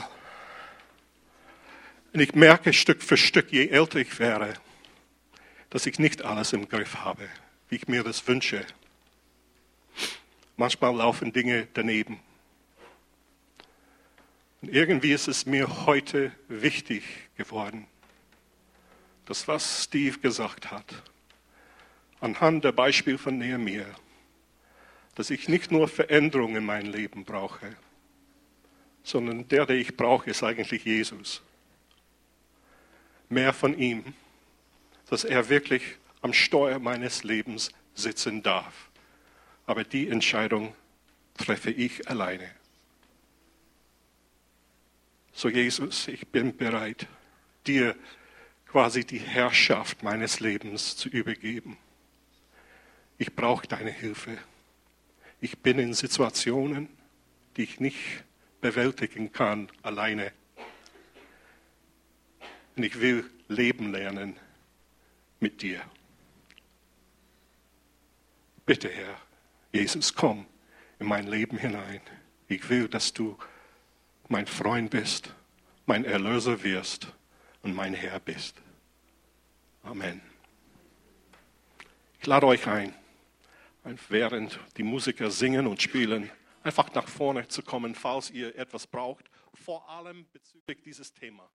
ich 2.14 2.34
merke 2.34 2.74
Stück 2.74 3.04
für 3.04 3.18
Stück, 3.18 3.52
je 3.52 3.68
älter 3.68 4.00
ich 4.00 4.20
werde, 4.20 4.54
dass 5.72 5.86
ich 5.86 5.98
nicht 5.98 6.22
alles 6.22 6.54
im 6.54 6.70
Griff 6.70 6.98
habe, 6.98 7.28
wie 7.70 7.78
ich 7.78 7.88
mir 7.88 8.04
das 8.04 8.28
wünsche. 8.28 8.64
Manchmal 10.58 10.96
laufen 10.96 11.34
Dinge 11.34 11.68
daneben. 11.74 12.20
Und 14.62 14.70
irgendwie 14.70 15.14
ist 15.14 15.28
es 15.28 15.48
mir 15.48 15.88
heute 15.88 16.32
wichtig 16.48 17.04
geworden, 17.36 17.88
das, 19.26 19.48
was 19.48 19.86
Steve 19.86 20.20
gesagt 20.20 20.70
hat, 20.72 20.86
anhand 22.20 22.66
der 22.66 22.74
Beispiel 22.74 23.18
von 23.18 23.38
Nehemiah, 23.38 23.96
dass 25.16 25.30
ich 25.30 25.48
nicht 25.48 25.72
nur 25.72 25.88
Veränderung 25.88 26.56
in 26.58 26.66
mein 26.66 26.86
Leben 26.86 27.24
brauche, 27.24 27.76
sondern 29.04 29.48
der, 29.48 29.66
der 29.66 29.78
ich 29.78 29.96
brauche, 29.96 30.30
ist 30.30 30.44
eigentlich 30.44 30.84
Jesus. 30.84 31.42
Mehr 33.30 33.54
von 33.54 33.78
ihm, 33.78 34.14
dass 35.12 35.26
er 35.26 35.50
wirklich 35.50 35.84
am 36.22 36.32
Steuer 36.32 36.80
meines 36.80 37.26
Lebens 37.26 37.74
sitzen 37.94 38.44
darf. 38.44 38.90
Aber 39.66 39.84
die 39.84 40.08
Entscheidung 40.08 40.74
treffe 41.38 41.70
ich 41.70 42.10
alleine. 42.10 42.50
So 45.34 45.50
Jesus, 45.50 46.08
ich 46.08 46.30
bin 46.30 46.56
bereit, 46.56 47.08
dir 47.68 47.94
quasi 48.68 49.04
die 49.04 49.20
Herrschaft 49.20 50.02
meines 50.02 50.40
Lebens 50.40 50.96
zu 50.96 51.10
übergeben. 51.10 51.78
Ich 53.18 53.36
brauche 53.36 53.68
deine 53.68 53.92
Hilfe. 53.92 54.38
Ich 55.42 55.58
bin 55.60 55.78
in 55.78 55.94
Situationen, 55.94 56.88
die 57.58 57.64
ich 57.64 57.82
nicht 57.82 58.24
bewältigen 58.62 59.34
kann 59.34 59.70
alleine. 59.84 60.32
Und 62.78 62.84
ich 62.84 63.02
will 63.02 63.30
leben 63.50 63.92
lernen 63.92 64.40
mit 65.42 65.62
dir. 65.62 65.82
Bitte, 68.66 68.90
Herr, 68.90 69.18
Jesus, 69.74 70.14
komm 70.14 70.46
in 71.00 71.08
mein 71.08 71.28
Leben 71.28 71.58
hinein. 71.58 72.00
Ich 72.48 72.70
will, 72.70 72.88
dass 72.88 73.12
du 73.12 73.38
mein 74.30 74.48
Freund 74.48 74.92
bist, 74.92 75.34
mein 75.86 76.06
Erlöser 76.06 76.64
wirst 76.64 77.08
und 77.64 77.76
mein 77.76 77.94
Herr 77.94 78.20
bist. 78.20 78.56
Amen. 79.84 80.22
Ich 82.20 82.28
lade 82.28 82.46
euch 82.46 82.68
ein, 82.68 82.94
während 84.10 84.60
die 84.78 84.84
Musiker 84.84 85.32
singen 85.32 85.66
und 85.66 85.82
spielen, 85.82 86.30
einfach 86.64 86.94
nach 86.94 87.08
vorne 87.08 87.48
zu 87.48 87.64
kommen, 87.64 87.96
falls 87.96 88.30
ihr 88.30 88.56
etwas 88.56 88.86
braucht, 88.86 89.26
vor 89.56 89.90
allem 89.90 90.28
bezüglich 90.32 90.82
dieses 90.84 91.12
Thema. 91.14 91.50